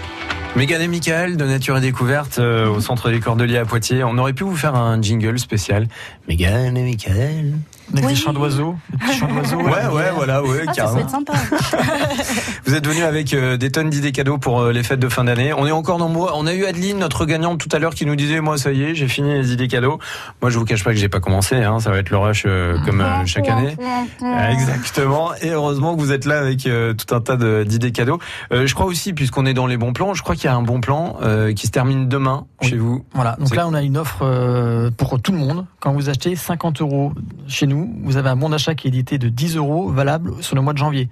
Mégane 0.59 0.83
et 0.83 0.89
Michael 0.89 1.37
de 1.37 1.45
Nature 1.45 1.79
et 1.79 1.81
Découverte 1.81 2.41
euh, 2.41 2.69
au 2.69 2.81
centre 2.81 3.13
des 3.13 3.21
Cordeliers 3.21 3.59
à 3.59 3.65
Poitiers. 3.65 4.03
On 4.03 4.19
aurait 4.19 4.33
pu 4.33 4.43
vous 4.43 4.57
faire 4.57 4.75
un 4.75 5.01
jingle 5.01 5.39
spécial. 5.39 5.87
Mégane 6.27 6.77
et 6.77 6.83
Michael. 6.83 7.55
Avec 7.93 8.05
Oui. 8.05 8.11
des 8.13 8.17
chants 8.17 8.33
d'oiseaux. 8.33 8.75
chants 9.19 9.29
d'oiseaux. 9.29 9.57
Ouais, 9.63 9.87
ouais, 9.93 10.11
voilà, 10.15 10.43
ouais, 10.43 10.65
Ah, 10.67 10.73
ça 10.75 10.83
carrément. 10.83 10.97
peut 10.97 11.01
être 11.03 11.11
sympa. 11.11 11.33
Vous 12.67 12.75
êtes 12.75 12.87
venu 12.87 13.03
avec 13.03 13.33
euh, 13.33 13.57
des 13.57 13.71
tonnes 13.71 13.89
d'idées 13.91 14.13
cadeaux 14.13 14.37
pour 14.39 14.61
euh, 14.61 14.73
les 14.73 14.83
fêtes 14.83 15.01
de 15.01 15.09
fin 15.09 15.25
d'année. 15.25 15.53
On 15.55 15.67
est 15.67 15.71
encore 15.73 15.99
nombreux. 15.99 16.31
On 16.35 16.47
a 16.47 16.53
eu 16.55 16.65
Adeline, 16.67 16.99
notre 16.99 17.25
gagnante 17.25 17.59
tout 17.59 17.69
à 17.73 17.79
l'heure, 17.79 17.95
qui 17.95 18.05
nous 18.07 18.17
disait 18.17 18.41
moi 18.41 18.59
ça 18.59 18.73
y 18.73 18.83
est, 18.83 18.95
j'ai 18.95 19.09
fini 19.09 19.33
les 19.35 19.53
idées 19.53 19.69
cadeaux. 19.69 19.99
Moi 20.43 20.51
je 20.51 20.59
vous 20.59 20.65
cache 20.65 20.85
pas 20.85 20.91
que 20.91 20.97
j'ai 20.99 21.09
pas 21.09 21.21
commencé. 21.21 21.57
Hein, 21.57 21.81
ça 21.81 21.91
va 21.91 21.99
être 21.99 22.11
le 22.11 22.19
rush 22.19 22.45
euh, 22.47 22.77
comme 22.85 23.01
euh, 23.01 23.25
chaque 23.27 23.49
année. 23.49 23.77
Exactement. 24.51 25.31
Et 25.41 25.51
heureusement 25.51 25.95
que 25.97 26.01
vous 26.01 26.13
êtes 26.13 26.25
là 26.25 26.39
avec 26.41 26.67
euh, 26.67 26.93
tout 26.95 27.15
un 27.15 27.21
tas 27.21 27.37
d'idées 27.65 27.93
cadeaux. 27.93 28.19
Euh, 28.53 28.67
je 28.67 28.75
crois 28.75 28.87
aussi, 28.87 29.13
puisqu'on 29.13 29.47
est 29.47 29.55
dans 29.55 29.67
les 29.67 29.77
bons 29.77 29.93
plans, 29.93 30.15
je 30.15 30.23
crois 30.23 30.35
qu'il 30.35 30.45
y 30.45 30.49
a 30.49 30.55
un 30.55 30.63
bon 30.63 30.81
plan 30.81 31.17
euh, 31.23 31.53
qui 31.53 31.67
se 31.67 31.73
termine 31.73 32.09
demain 32.09 32.47
Oui. 32.63 32.69
chez 32.69 32.77
vous. 32.77 33.05
Voilà, 33.15 33.37
donc 33.39 33.55
là 33.55 33.67
on 33.67 33.75
a 33.75 33.83
une 33.83 33.97
offre 33.97 34.19
euh, 34.23 34.91
pour 34.97 35.21
tout 35.21 35.33
le 35.33 35.39
monde. 35.39 35.65
Quand 35.81 35.93
vous 35.93 36.09
achetez 36.09 36.37
50 36.37 36.81
euros 36.81 37.13
chez 37.47 37.67
nous, 37.67 37.78
vous 38.03 38.17
avez 38.17 38.29
un 38.29 38.37
bon 38.37 38.49
d'achat 38.49 38.75
qui 38.75 38.87
est 38.87 38.91
édité 38.91 39.19
de 39.19 39.29
10 39.29 39.57
euros 39.57 39.91
valable 39.91 40.43
sur 40.43 40.57
le 40.57 40.63
mois 40.63 40.73
de 40.73 40.79
janvier. 40.79 41.09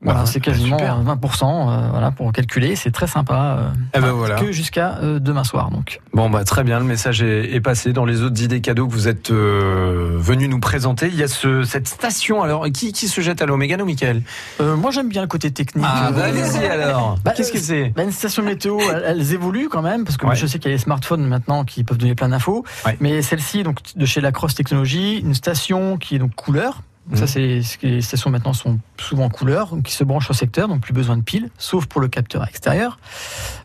Voilà, 0.00 0.20
Bah, 0.20 0.26
c'est 0.26 0.38
quasiment 0.38 0.78
super. 0.78 1.02
20%, 1.02 1.70
euh, 1.70 1.88
voilà, 1.90 2.12
pour 2.12 2.30
calculer, 2.32 2.76
c'est 2.76 2.92
très 2.92 3.08
sympa. 3.08 3.56
euh, 3.58 3.68
Eh 3.94 3.98
ben 4.00 4.12
voilà. 4.12 4.36
Que 4.36 4.52
jusqu'à 4.52 4.98
euh, 5.02 5.18
demain 5.18 5.42
soir, 5.42 5.70
donc. 5.72 6.00
Bon 6.14 6.30
bah 6.30 6.44
très 6.44 6.62
bien, 6.62 6.78
le 6.78 6.84
message 6.84 7.20
est, 7.20 7.52
est 7.52 7.60
passé 7.60 7.92
dans 7.92 8.04
les 8.04 8.22
autres 8.22 8.40
idées 8.40 8.60
cadeaux 8.60 8.86
que 8.86 8.92
vous 8.92 9.08
êtes 9.08 9.32
euh, 9.32 10.14
venus 10.16 10.48
nous 10.48 10.60
présenter. 10.60 11.08
Il 11.08 11.16
y 11.16 11.24
a 11.24 11.28
ce, 11.28 11.64
cette 11.64 11.88
station 11.88 12.42
alors 12.44 12.66
qui, 12.72 12.92
qui 12.92 13.08
se 13.08 13.20
jette 13.20 13.42
à 13.42 13.46
l'eau, 13.46 13.56
Mégane 13.56 13.82
ou 13.82 13.86
Michael? 13.86 14.22
Euh, 14.60 14.76
moi 14.76 14.92
j'aime 14.92 15.08
bien 15.08 15.22
le 15.22 15.26
côté 15.28 15.50
technique. 15.50 15.84
Ah 15.88 16.08
Euh, 16.08 16.12
bah 16.12 16.24
allez-y 16.26 16.64
alors. 16.66 17.16
Bah, 17.24 17.32
Qu'est-ce 17.36 17.50
que 17.52 17.58
c'est? 17.58 17.92
Bah, 17.96 18.04
une 18.04 18.12
station 18.12 18.44
météo, 18.44 18.78
elles, 18.80 19.02
elles 19.04 19.32
évoluent 19.34 19.68
quand 19.68 19.82
même, 19.82 20.04
parce 20.04 20.16
que 20.16 20.26
Ouais. 20.26 20.36
je 20.36 20.46
sais 20.46 20.60
qu'il 20.60 20.70
y 20.70 20.74
a 20.74 20.76
les 20.76 20.82
smartphones 20.82 21.26
maintenant 21.26 21.64
qui 21.64 21.82
peuvent 21.82 21.98
donner 21.98 22.14
plein 22.14 22.28
d'infos. 22.28 22.64
Ouais. 22.86 22.96
Mais 23.00 23.20
celle-ci, 23.22 23.64
donc 23.64 23.78
de 23.96 24.06
chez 24.06 24.20
Lacrosse 24.20 24.54
Technologies, 24.54 25.18
une 25.18 25.34
station 25.34 25.96
qui 25.96 26.14
est 26.14 26.18
donc 26.20 26.34
couleur. 26.36 26.82
Donc 27.08 27.18
Mhm. 27.20 27.26
Ça, 27.26 27.26
c'est 27.26 27.60
les 27.82 28.02
stations 28.02 28.30
maintenant 28.30 28.52
sont 28.52 28.78
souvent 28.98 29.24
en 29.24 29.28
couleur, 29.30 29.72
qui 29.82 29.92
se 29.94 30.04
branchent 30.04 30.28
au 30.30 30.34
secteur, 30.34 30.68
donc 30.68 30.80
plus 30.82 30.92
besoin 30.92 31.16
de 31.16 31.22
piles, 31.22 31.48
sauf 31.56 31.86
pour 31.86 32.00
le 32.02 32.08
capteur 32.08 32.46
extérieur. 32.46 32.98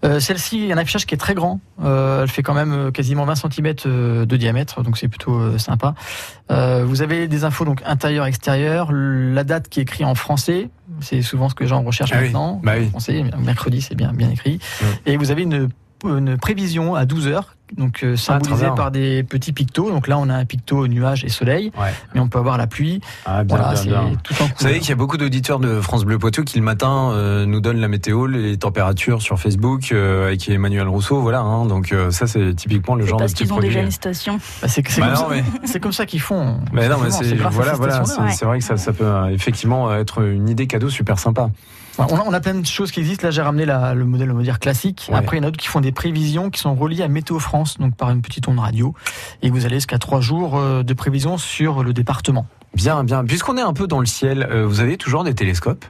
Euh, 0.05 0.19
Celle-ci, 0.21 0.59
il 0.59 0.65
y 0.67 0.71
a 0.71 0.75
un 0.75 0.77
affichage 0.77 1.05
qui 1.05 1.13
est 1.13 1.17
très 1.17 1.33
grand. 1.33 1.59
Euh, 1.83 2.23
elle 2.23 2.29
fait 2.29 2.41
quand 2.43 2.53
même 2.53 2.71
euh, 2.71 2.91
quasiment 2.91 3.25
20 3.25 3.35
cm 3.35 3.73
de 4.25 4.35
diamètre, 4.37 4.81
donc 4.83 4.97
c'est 4.97 5.09
plutôt 5.09 5.57
sympa. 5.57 5.93
Euh, 6.51 6.83
vous 6.85 7.01
avez 7.01 7.27
des 7.27 7.43
infos 7.43 7.65
donc 7.65 7.81
intérieur, 7.85 8.25
extérieur, 8.25 8.91
la 8.93 9.43
date 9.43 9.67
qui 9.67 9.79
est 9.79 9.83
écrite 9.83 10.05
en 10.05 10.15
français. 10.15 10.69
C'est 11.01 11.21
souvent 11.21 11.49
ce 11.49 11.55
que 11.55 11.63
les 11.63 11.69
gens 11.69 11.81
recherchent 11.81 12.11
Ah 12.13 12.19
oui. 12.19 12.25
maintenant. 12.25 12.61
Bah 12.63 12.73
oui. 12.77 12.87
Français, 12.89 13.23
mercredi, 13.39 13.81
c'est 13.81 13.95
bien, 13.95 14.13
bien 14.13 14.29
écrit. 14.29 14.59
Et 15.05 15.17
vous 15.17 15.31
avez 15.31 15.41
une, 15.43 15.69
une 16.05 16.37
prévision 16.37 16.95
à 16.95 17.05
12 17.05 17.27
heures, 17.27 17.55
donc 17.77 18.03
euh, 18.03 18.15
bien. 18.59 18.71
par 18.71 18.91
des 18.91 19.23
petits 19.23 19.51
pictos. 19.53 19.89
Donc 19.89 20.07
là, 20.07 20.17
on 20.17 20.29
a 20.29 20.33
un 20.35 20.45
picto 20.45 20.87
nuage 20.87 21.23
et 21.25 21.29
soleil, 21.29 21.71
Ouais. 21.79 21.93
mais 22.13 22.19
on 22.19 22.27
peut 22.27 22.39
avoir 22.39 22.57
la 22.57 22.67
pluie. 22.67 23.01
Ah 23.25 23.43
bien, 23.43 23.55
voilà, 23.57 23.73
bien, 23.73 23.81
c'est 23.81 23.89
bien. 23.89 24.11
tout 24.23 24.33
en 24.41 24.45
Vous 24.45 24.51
savez 24.57 24.79
qu'il 24.79 24.89
y 24.89 24.91
a 24.91 24.95
beaucoup 24.95 25.17
d'auditeurs 25.17 25.59
de 25.59 25.81
France 25.81 26.05
Bleu 26.05 26.17
Poitou 26.19 26.43
qui 26.43 26.57
le 26.57 26.63
matin 26.63 27.09
euh, 27.11 27.45
nous 27.45 27.59
donnent 27.61 27.79
la 27.79 27.87
météo, 27.87 28.27
les 28.27 28.57
températures 28.57 29.21
sur 29.21 29.39
Facebook 29.39 29.91
euh, 29.91 30.27
avec 30.27 30.47
Emmanuel 30.49 30.87
Rousseau, 30.87 31.19
voilà. 31.21 31.39
Hein, 31.41 31.65
donc 31.65 31.91
euh, 31.91 32.11
ça 32.11 32.27
c'est 32.27 32.53
typiquement 32.55 32.95
le 32.95 33.05
genre 33.05 33.17
de 33.19 33.23
parce 33.23 33.33
petit 33.33 33.43
qu'ils 33.43 33.53
ont 33.53 33.59
déjà 33.59 33.81
une 33.81 33.91
station. 33.91 34.39
Bah, 34.61 34.67
c'est 34.67 34.87
c'est 34.87 35.01
Bah 35.01 35.07
comme, 35.07 35.15
non, 35.15 35.29
ça- 35.29 35.35
mais- 35.35 35.43
c'est 35.67 35.79
comme 35.79 35.91
ça 35.93 36.05
qu'ils 36.05 36.21
font. 36.21 36.57
Mais 36.71 36.87
non, 36.89 36.97
mais 37.01 37.09
Simplement, 37.09 37.29
c'est 37.29 37.35
voilà, 37.35 37.73
voilà, 37.73 38.03
c'est 38.31 38.45
vrai 38.45 38.59
que 38.59 38.65
ça, 38.65 38.77
ça 38.77 38.93
peut 38.93 39.03
euh, 39.05 39.29
effectivement 39.29 39.93
être 39.93 40.21
une 40.23 40.49
idée 40.49 40.67
cadeau 40.67 40.89
super 40.89 41.17
sympa. 41.19 41.49
Ouais, 41.99 42.05
On 42.09 42.15
a, 42.17 42.23
on 42.25 42.33
a 42.33 42.39
plein 42.39 42.55
de 42.55 42.65
choses 42.65 42.91
qui 42.91 42.99
existent. 43.01 43.27
Là, 43.27 43.31
j'ai 43.31 43.41
ramené 43.41 43.65
la- 43.65 43.93
le 43.93 44.05
modèle, 44.05 44.31
on 44.31 44.35
va 44.35 44.43
dire 44.43 44.59
classique. 44.59 45.07
Ouais. 45.09 45.15
Après, 45.17 45.37
il 45.37 45.41
y 45.41 45.43
en 45.43 45.47
a 45.47 45.51
d'autres 45.51 45.61
qui 45.61 45.67
font 45.67 45.81
des 45.81 45.91
prévisions 45.91 46.49
qui 46.49 46.59
sont 46.59 46.73
reliées 46.75 47.03
à 47.03 47.07
Météo 47.07 47.37
France, 47.39 47.77
donc 47.77 47.95
par 47.95 48.09
une 48.11 48.21
petite 48.21 48.47
onde 48.47 48.59
radio. 48.59 48.93
Et 49.41 49.49
vous 49.49 49.65
allez 49.65 49.75
jusqu'à 49.75 49.99
trois 49.99 50.19
jours 50.21 50.57
euh, 50.57 50.81
de 50.83 50.93
prévision 50.93 51.37
sur 51.37 51.83
le 51.83 51.93
département. 51.93 52.47
Bien, 52.73 53.03
bien. 53.03 53.23
Puisqu'on 53.23 53.57
est 53.57 53.61
un 53.61 53.73
peu 53.73 53.85
dans 53.85 53.99
le 53.99 54.05
ciel, 54.07 54.47
euh, 54.49 54.65
vous 54.65 54.79
avez 54.79 54.97
toujours 54.97 55.23
des 55.23 55.35
télescopes? 55.35 55.85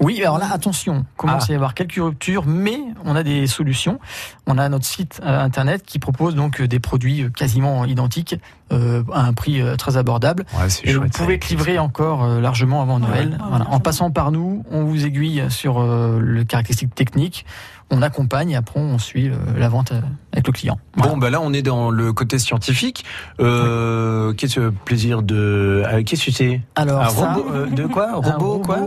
Oui, 0.00 0.20
alors 0.22 0.38
là, 0.38 0.48
attention, 0.52 1.04
commence 1.16 1.44
Ah. 1.44 1.50
à 1.50 1.52
y 1.52 1.56
avoir 1.56 1.74
quelques 1.74 1.96
ruptures, 1.96 2.44
mais 2.46 2.78
on 3.04 3.16
a 3.16 3.22
des 3.24 3.46
solutions. 3.48 3.98
On 4.46 4.56
a 4.56 4.68
notre 4.68 4.84
site 4.84 5.20
euh, 5.24 5.40
internet 5.40 5.82
qui 5.84 5.98
propose 5.98 6.34
donc 6.36 6.60
euh, 6.60 6.68
des 6.68 6.78
produits 6.78 7.22
euh, 7.24 7.30
quasiment 7.30 7.84
identiques 7.84 8.36
euh, 8.72 9.02
à 9.12 9.22
un 9.22 9.32
prix 9.32 9.60
très 9.76 9.96
abordable. 9.96 10.44
Ouais, 10.54 10.66
Et 10.84 10.92
vous 10.92 11.00
chouette, 11.00 11.12
pouvez 11.14 11.40
livré 11.50 11.78
encore 11.78 12.24
euh, 12.24 12.40
largement 12.40 12.80
avant 12.82 12.98
Noël. 13.00 13.38
Ah, 13.40 13.46
Voilà. 13.48 13.66
En 13.70 13.80
passant 13.80 14.10
par 14.12 14.30
nous, 14.30 14.64
on 14.70 14.84
vous 14.84 15.04
aiguille 15.04 15.42
sur 15.48 15.80
euh, 15.80 16.20
le 16.20 16.44
caractéristique 16.44 16.94
technique, 16.94 17.44
on 17.90 18.00
accompagne 18.02 18.50
et 18.50 18.56
après 18.56 18.78
on 18.78 18.98
suit 18.98 19.30
la 19.56 19.68
vente 19.68 19.92
avec 20.32 20.46
le 20.46 20.52
client. 20.52 20.78
Voilà. 20.94 21.12
Bon, 21.12 21.18
bah 21.18 21.30
là, 21.30 21.40
on 21.40 21.52
est 21.54 21.62
dans 21.62 21.90
le 21.90 22.12
côté 22.12 22.38
scientifique. 22.38 23.04
Euh, 23.40 24.32
Qu'est-ce 24.34 24.56
que 24.60 24.68
plaisir 24.70 25.22
de. 25.22 25.82
euh, 25.86 26.02
Qu'est-ce 26.04 26.26
que 26.26 26.30
c'est? 26.32 26.60
Alors, 26.76 27.02
Un 27.02 27.08
ça, 27.08 27.32
robot 27.32 27.48
euh, 27.52 27.66
De 27.66 27.86
quoi? 27.86 28.12
Robot, 28.20 28.58
quoi? 28.64 28.78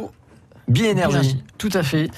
Biénergie. 0.72 1.16
Énergie, 1.18 1.44
Tout 1.58 1.70
à 1.74 1.84
fait. 1.84 2.10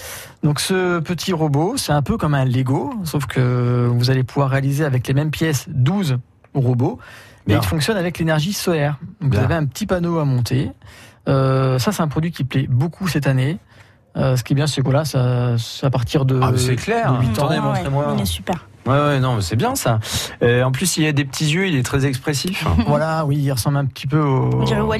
Donc 0.43 0.59
ce 0.59 0.99
petit 0.99 1.33
robot, 1.33 1.75
c'est 1.77 1.91
un 1.93 2.01
peu 2.01 2.17
comme 2.17 2.33
un 2.33 2.45
Lego, 2.45 2.93
sauf 3.03 3.25
que 3.25 3.87
vous 3.91 4.09
allez 4.09 4.23
pouvoir 4.23 4.49
réaliser 4.49 4.83
avec 4.85 5.07
les 5.07 5.13
mêmes 5.13 5.31
pièces 5.31 5.65
12 5.69 6.17
robots, 6.53 6.99
et 7.45 7.49
Bien. 7.49 7.59
il 7.61 7.65
fonctionne 7.65 7.97
avec 7.97 8.19
l'énergie 8.19 8.53
solaire. 8.53 8.97
Donc 9.21 9.31
Bien. 9.31 9.39
vous 9.39 9.45
avez 9.45 9.55
un 9.55 9.65
petit 9.65 9.85
panneau 9.85 10.19
à 10.19 10.25
monter. 10.25 10.71
Euh, 11.27 11.79
ça, 11.79 11.91
c'est 11.91 12.01
un 12.03 12.07
produit 12.07 12.31
qui 12.31 12.43
plaît 12.43 12.67
beaucoup 12.69 13.07
cette 13.07 13.27
année. 13.27 13.57
Euh, 14.15 14.35
ce 14.35 14.43
qui 14.43 14.53
est 14.53 14.55
bien, 14.55 14.67
c'est 14.67 14.81
que 14.81 14.85
voilà, 14.85 15.05
ça, 15.05 15.57
c'est 15.57 15.85
à 15.85 15.89
partir 15.89 16.25
de, 16.25 16.39
Ah, 16.41 16.51
mais 16.51 16.57
c'est 16.57 16.75
clair. 16.75 17.13
de 17.13 17.21
8 17.21 17.27
ans. 17.27 17.31
Attendez, 17.47 17.55
Ouais, 17.55 17.61
montrez-moi. 17.61 18.13
Il 18.17 18.21
est 18.21 18.25
super. 18.25 18.67
Ouais, 18.85 18.93
ouais, 18.99 19.19
non, 19.19 19.35
mais 19.35 19.41
c'est 19.41 19.55
bien 19.55 19.75
ça. 19.75 19.99
Euh, 20.41 20.63
en 20.63 20.71
plus, 20.71 20.97
il 20.97 21.03
y 21.03 21.07
a 21.07 21.11
des 21.13 21.23
petits 21.25 21.45
yeux, 21.49 21.67
il 21.67 21.75
est 21.75 21.83
très 21.83 22.05
expressif. 22.05 22.65
Voilà, 22.87 23.25
oui, 23.25 23.37
il 23.41 23.51
ressemble 23.51 23.77
un 23.77 23.85
petit 23.85 24.07
peu 24.07 24.19
au. 24.19 24.49
On 24.53 24.63
dirait. 24.63 24.81
Ouais, 24.81 24.99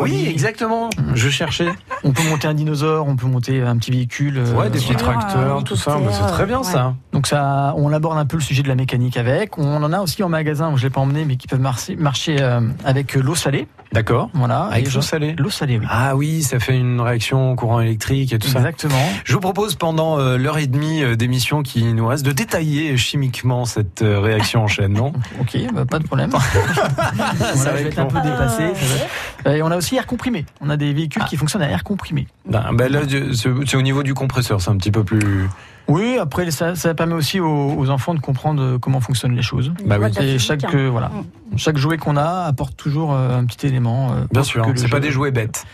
oui, 0.00 0.26
exactement. 0.28 0.90
Je 1.14 1.28
cherchais. 1.30 1.68
On 2.04 2.12
peut 2.12 2.22
monter 2.28 2.46
un 2.48 2.54
dinosaure, 2.54 3.06
on 3.08 3.16
peut 3.16 3.26
monter 3.26 3.62
un 3.62 3.76
petit 3.78 3.90
véhicule. 3.90 4.38
euh, 4.38 4.54
Ouais, 4.54 4.68
des 4.70 4.78
petits 4.78 4.94
tracteurs, 4.94 5.58
un 5.58 5.62
tout 5.62 5.76
ça. 5.76 5.96
bah, 5.96 6.10
c'est 6.12 6.32
très 6.32 6.46
bien 6.46 6.58
ouais. 6.58 6.64
ça. 6.64 6.94
Donc 7.12 7.26
ça, 7.26 7.72
on 7.78 7.92
aborde 7.92 8.18
un 8.18 8.26
peu 8.26 8.36
le 8.36 8.42
sujet 8.42 8.62
de 8.62 8.68
la 8.68 8.74
mécanique 8.74 9.16
avec. 9.16 9.56
On 9.58 9.82
en 9.82 9.92
a 9.92 10.00
aussi 10.00 10.22
en 10.22 10.28
magasin, 10.28 10.70
où 10.72 10.76
je 10.76 10.82
l'ai 10.84 10.90
pas 10.90 11.00
emmené, 11.00 11.24
mais 11.24 11.36
qui 11.36 11.46
peuvent 11.48 11.60
marcher, 11.60 11.96
marcher 11.96 12.36
euh, 12.40 12.60
avec 12.84 13.14
l'eau 13.14 13.34
salée. 13.34 13.66
D'accord. 13.92 14.28
Voilà. 14.34 14.64
Avec 14.64 14.92
l'eau 14.92 15.00
salée. 15.00 15.34
L'eau 15.38 15.50
salée, 15.50 15.78
oui. 15.78 15.86
Ah 15.88 16.16
oui, 16.16 16.42
ça 16.42 16.58
fait 16.58 16.76
une 16.76 17.00
réaction 17.00 17.52
au 17.52 17.54
courant 17.54 17.80
électrique 17.80 18.32
et 18.32 18.38
tout 18.38 18.48
ça. 18.48 18.58
Exactement. 18.58 18.98
Je 19.24 19.32
vous 19.34 19.40
propose 19.40 19.76
pendant 19.76 20.18
euh, 20.18 20.36
l'heure 20.36 20.58
et 20.58 20.66
demie 20.66 21.02
euh, 21.04 21.14
d'émission 21.14 21.62
qui 21.62 21.84
nous 21.84 22.06
reste 22.06 22.26
de 22.26 22.32
détailler 22.32 22.96
chimiquement 23.18 23.64
cette 23.64 24.02
euh, 24.02 24.18
réaction 24.18 24.64
en 24.64 24.66
chaîne, 24.66 24.92
non? 24.94 25.12
Ok, 25.40 25.56
bah, 25.72 25.84
pas 25.84 26.00
de 26.00 26.04
problème. 26.04 26.30
Ça 27.54 27.70
va 27.70 27.80
être 27.80 27.98
un 27.98 28.06
peu 28.06 28.20
dépassé. 28.20 28.62
Euh, 28.64 28.74
ça 28.74 29.50
va. 29.50 29.56
Et 29.56 29.62
on 29.62 29.70
a 29.70 29.76
aussi 29.76 29.94
air 29.94 30.06
comprimé. 30.06 30.44
On 30.60 30.68
a 30.68 30.76
des 30.76 30.92
véhicules 30.92 31.22
Ah. 31.24 31.28
qui 31.28 31.36
fonctionnent 31.36 31.62
à 31.62 31.70
air 31.70 31.84
comprimé. 31.84 32.26
Ben, 32.48 32.72
ben 32.72 32.90
là, 32.90 33.02
c'est 33.34 33.76
au 33.76 33.82
niveau 33.82 34.02
du 34.02 34.14
compresseur, 34.14 34.60
c'est 34.60 34.70
un 34.70 34.76
petit 34.76 34.90
peu 34.90 35.04
plus. 35.04 35.48
Oui, 35.86 36.16
après 36.18 36.50
ça, 36.50 36.74
ça 36.74 36.92
permet 36.94 37.14
aussi 37.14 37.38
aux, 37.38 37.74
aux 37.78 37.88
enfants 37.90 38.14
de 38.14 38.20
comprendre 38.20 38.60
euh, 38.62 38.78
comment 38.78 39.00
fonctionnent 39.00 39.36
les 39.36 39.42
choses. 39.42 39.72
Bah 39.86 39.98
oui. 40.00 40.08
Et 40.20 40.38
chaque 40.40 40.64
hein. 40.64 40.70
euh, 40.74 40.88
voilà, 40.90 41.12
chaque 41.56 41.76
jouet 41.76 41.98
qu'on 41.98 42.16
a 42.16 42.46
apporte 42.46 42.76
toujours 42.76 43.12
euh, 43.14 43.38
un 43.38 43.44
petit 43.44 43.66
élément. 43.68 44.10
euh, 44.12 44.24
Bien 44.32 44.42
sûr, 44.42 44.66
c'est 44.74 44.88
pas 44.88 44.96
jeu. 44.96 45.02
des 45.02 45.10
jouets 45.12 45.30
bêtes. 45.30 45.64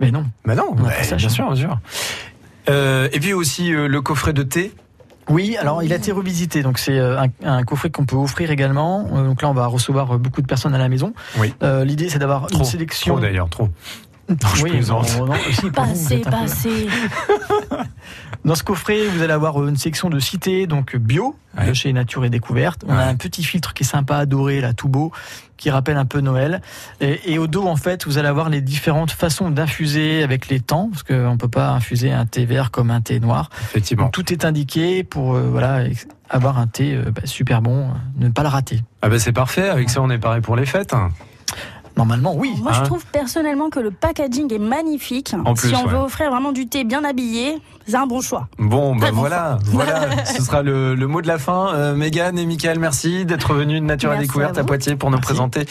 Mais 0.00 0.10
non. 0.10 0.26
Ben 0.44 0.54
non, 0.56 0.72
bien 0.74 1.28
sûr, 1.30 1.46
bien 1.46 1.56
sûr. 1.56 1.78
Euh, 2.68 3.08
et 3.12 3.20
puis 3.20 3.32
aussi 3.32 3.72
euh, 3.72 3.86
le 3.88 4.02
coffret 4.02 4.32
de 4.34 4.42
thé. 4.42 4.72
Oui, 5.30 5.56
alors 5.56 5.82
il 5.82 5.92
a 5.92 5.96
été 5.96 6.12
revisité. 6.12 6.62
Donc 6.62 6.78
c'est 6.78 6.98
euh, 6.98 7.18
un, 7.20 7.28
un 7.44 7.62
coffret 7.64 7.90
qu'on 7.90 8.04
peut 8.04 8.16
offrir 8.16 8.50
également. 8.50 9.06
Euh, 9.12 9.24
Donc 9.26 9.42
là, 9.42 9.48
on 9.50 9.54
va 9.54 9.66
recevoir 9.66 10.12
euh, 10.14 10.18
beaucoup 10.18 10.42
de 10.42 10.46
personnes 10.46 10.74
à 10.74 10.78
la 10.78 10.88
maison. 10.88 11.12
Oui. 11.38 11.54
Euh, 11.62 11.84
L'idée, 11.84 12.08
c'est 12.08 12.18
d'avoir 12.18 12.46
une 12.52 12.64
sélection. 12.64 13.14
Trop 13.14 13.22
d'ailleurs, 13.22 13.48
trop. 13.48 13.68
je 14.28 14.62
oui, 14.62 14.70
plaisante. 14.70 15.16
non, 15.18 15.26
non, 15.26 15.34
Pas 15.74 15.82
vous, 15.84 15.92
assez, 15.92 16.18
pas 16.18 16.40
assez. 16.44 16.86
Dans 18.44 18.54
ce 18.54 18.62
coffret, 18.62 19.06
vous 19.06 19.22
allez 19.22 19.32
avoir 19.32 19.60
euh, 19.62 19.68
une 19.68 19.76
section 19.76 20.10
de 20.10 20.18
cités, 20.18 20.66
donc 20.66 20.96
bio, 20.96 21.34
Ouais. 21.56 21.68
de 21.68 21.72
chez 21.72 21.92
Nature 21.92 22.24
et 22.24 22.30
Découverte. 22.30 22.82
On 22.86 22.92
Ouais. 22.94 23.00
a 23.02 23.06
un 23.06 23.14
petit 23.14 23.42
filtre 23.44 23.72
qui 23.74 23.84
est 23.84 23.86
sympa 23.86 24.16
à 24.18 24.26
dorer, 24.26 24.60
là, 24.60 24.74
tout 24.74 24.88
beau, 24.88 25.12
qui 25.56 25.70
rappelle 25.70 25.96
un 25.96 26.04
peu 26.04 26.20
Noël. 26.20 26.60
Et, 27.00 27.32
et 27.32 27.38
au 27.38 27.46
dos, 27.46 27.66
en 27.66 27.76
fait, 27.76 28.04
vous 28.06 28.18
allez 28.18 28.28
avoir 28.28 28.50
les 28.50 28.60
différentes 28.60 29.12
façons 29.12 29.50
d'infuser 29.50 30.22
avec 30.22 30.48
les 30.48 30.60
temps, 30.60 30.90
parce 30.90 31.04
qu'on 31.04 31.36
peut 31.38 31.48
pas 31.48 31.70
infuser 31.70 32.12
un 32.12 32.26
thé 32.26 32.44
vert 32.44 32.70
comme 32.70 32.90
un 32.90 33.00
thé 33.00 33.18
noir. 33.20 33.48
Effectivement. 33.62 34.04
Donc 34.04 34.12
tout 34.12 34.30
est 34.32 34.44
indiqué 34.44 35.04
pour 35.04 35.34
euh, 35.36 35.48
voilà 35.50 35.84
avoir 36.28 36.58
un 36.58 36.66
thé 36.66 36.94
euh, 36.96 37.10
bah, 37.12 37.22
super 37.24 37.62
bon, 37.62 37.88
ne 38.18 38.28
pas 38.28 38.42
le 38.42 38.48
rater. 38.48 38.82
Ah 39.00 39.08
ben 39.08 39.18
c'est 39.18 39.32
parfait. 39.32 39.68
Avec 39.70 39.88
ça, 39.90 40.02
on 40.02 40.10
est 40.10 40.18
paré 40.18 40.40
pour 40.40 40.56
les 40.56 40.66
fêtes. 40.66 40.92
Normalement, 41.96 42.34
oui. 42.34 42.52
Moi, 42.60 42.72
Hein 42.72 42.78
je 42.80 42.84
trouve 42.84 43.04
personnellement 43.06 43.70
que 43.70 43.78
le 43.80 43.90
packaging 43.92 44.52
est 44.52 44.58
magnifique. 44.58 45.34
En 45.44 45.54
plus, 45.54 45.68
si 45.68 45.74
on 45.76 45.84
ouais. 45.86 45.92
veut 45.92 45.98
offrir 45.98 46.30
vraiment 46.30 46.50
du 46.52 46.66
thé 46.66 46.82
bien 46.84 47.04
habillé, 47.04 47.58
c'est 47.86 47.94
un 47.96 48.06
bon 48.06 48.20
choix. 48.20 48.48
Bon, 48.58 48.96
ben 48.96 49.10
bon 49.12 49.18
voilà, 49.20 49.58
voilà. 49.66 50.08
Ce 50.24 50.42
sera 50.42 50.62
le, 50.62 50.94
le 50.96 51.06
mot 51.06 51.22
de 51.22 51.28
la 51.28 51.38
fin. 51.38 51.72
Euh, 51.74 51.94
Mégane 51.94 52.36
et 52.38 52.46
Michael, 52.46 52.78
merci 52.80 53.24
d'être 53.24 53.54
venus 53.54 53.80
de 53.80 53.86
Nature 53.86 54.10
et 54.10 54.14
Merci 54.14 54.26
Découverte 54.28 54.58
à 54.58 54.62
à. 54.62 54.64
Poitiers 54.64 54.96
pour 54.96 55.10
nous 55.10 55.18
Merci. 55.18 55.26
présenter 55.34 55.66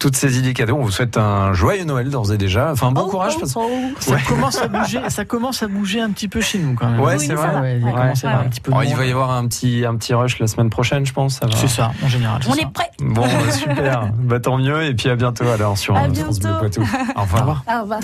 toutes 0.00 0.16
ces 0.16 0.38
idées 0.38 0.52
cadeaux. 0.54 0.76
On 0.80 0.82
vous 0.84 0.90
souhaite 0.90 1.16
un 1.16 1.52
joyeux 1.52 1.84
Noël 1.84 2.10
d'ores 2.10 2.32
et 2.32 2.38
déjà. 2.38 2.72
Enfin, 2.72 2.90
bon 2.90 3.02
Oh, 3.06 3.10
courage. 3.10 3.34
oh, 3.36 3.40
parce- 3.40 3.54
oh. 3.56 3.68
Ça 4.00 4.14
Ouais. 4.14 4.22
commence 4.26 4.60
à 4.60 4.66
bouger, 4.68 5.00
ça 5.08 5.24
commence 5.24 5.62
à 5.62 5.68
bouger 5.68 6.00
un 6.00 6.10
petit 6.10 6.28
peu 6.28 6.40
chez 6.40 6.58
nous 6.58 6.74
quand 6.74 6.88
même. 6.88 7.00
Ouais, 7.00 7.16
Oui, 7.18 7.24
c'est 7.26 7.34
vrai. 7.34 7.52
va. 7.52 7.60
Ouais, 7.60 7.78
il 7.80 7.86
à 8.26 8.40
un 8.40 8.44
petit 8.48 8.60
peu 8.60 8.72
de 8.72 8.76
Oh, 8.76 8.80
il 8.84 8.94
va 8.96 9.06
y 9.06 9.10
avoir 9.12 9.30
un 9.30 9.46
petit, 9.46 9.84
un 9.84 9.94
petit 9.96 10.12
rush 10.14 10.38
la 10.40 10.46
semaine 10.48 10.70
prochaine, 10.70 11.06
je 11.06 11.12
pense. 11.12 11.38
Va. 11.40 11.48
C'est 11.54 11.68
ça, 11.68 11.92
en 12.02 12.08
général. 12.08 12.40
On 12.48 12.54
ça. 12.54 12.62
est 12.62 12.72
prêt. 12.72 12.90
Bon, 13.00 13.22
bah, 13.22 13.28
super. 13.52 14.10
bah, 14.18 14.40
tant 14.40 14.58
mieux. 14.58 14.82
Et 14.84 14.94
puis 14.94 15.08
à 15.10 15.14
bientôt 15.16 15.44
alors. 15.48 15.67
Alors 15.68 15.78
sur 15.78 15.94
À 15.96 16.04
euh, 16.04 16.14
France 16.14 16.40
Bleu 16.40 16.50
bientôt. 16.50 16.80
Poitou. 16.80 16.82
Au 17.16 17.20
revoir. 17.20 17.64
Au 17.68 17.82
revoir. 17.82 18.00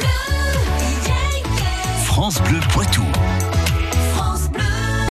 France 2.05 2.43
Bleu 2.43 2.61
Poitou. 2.71 3.03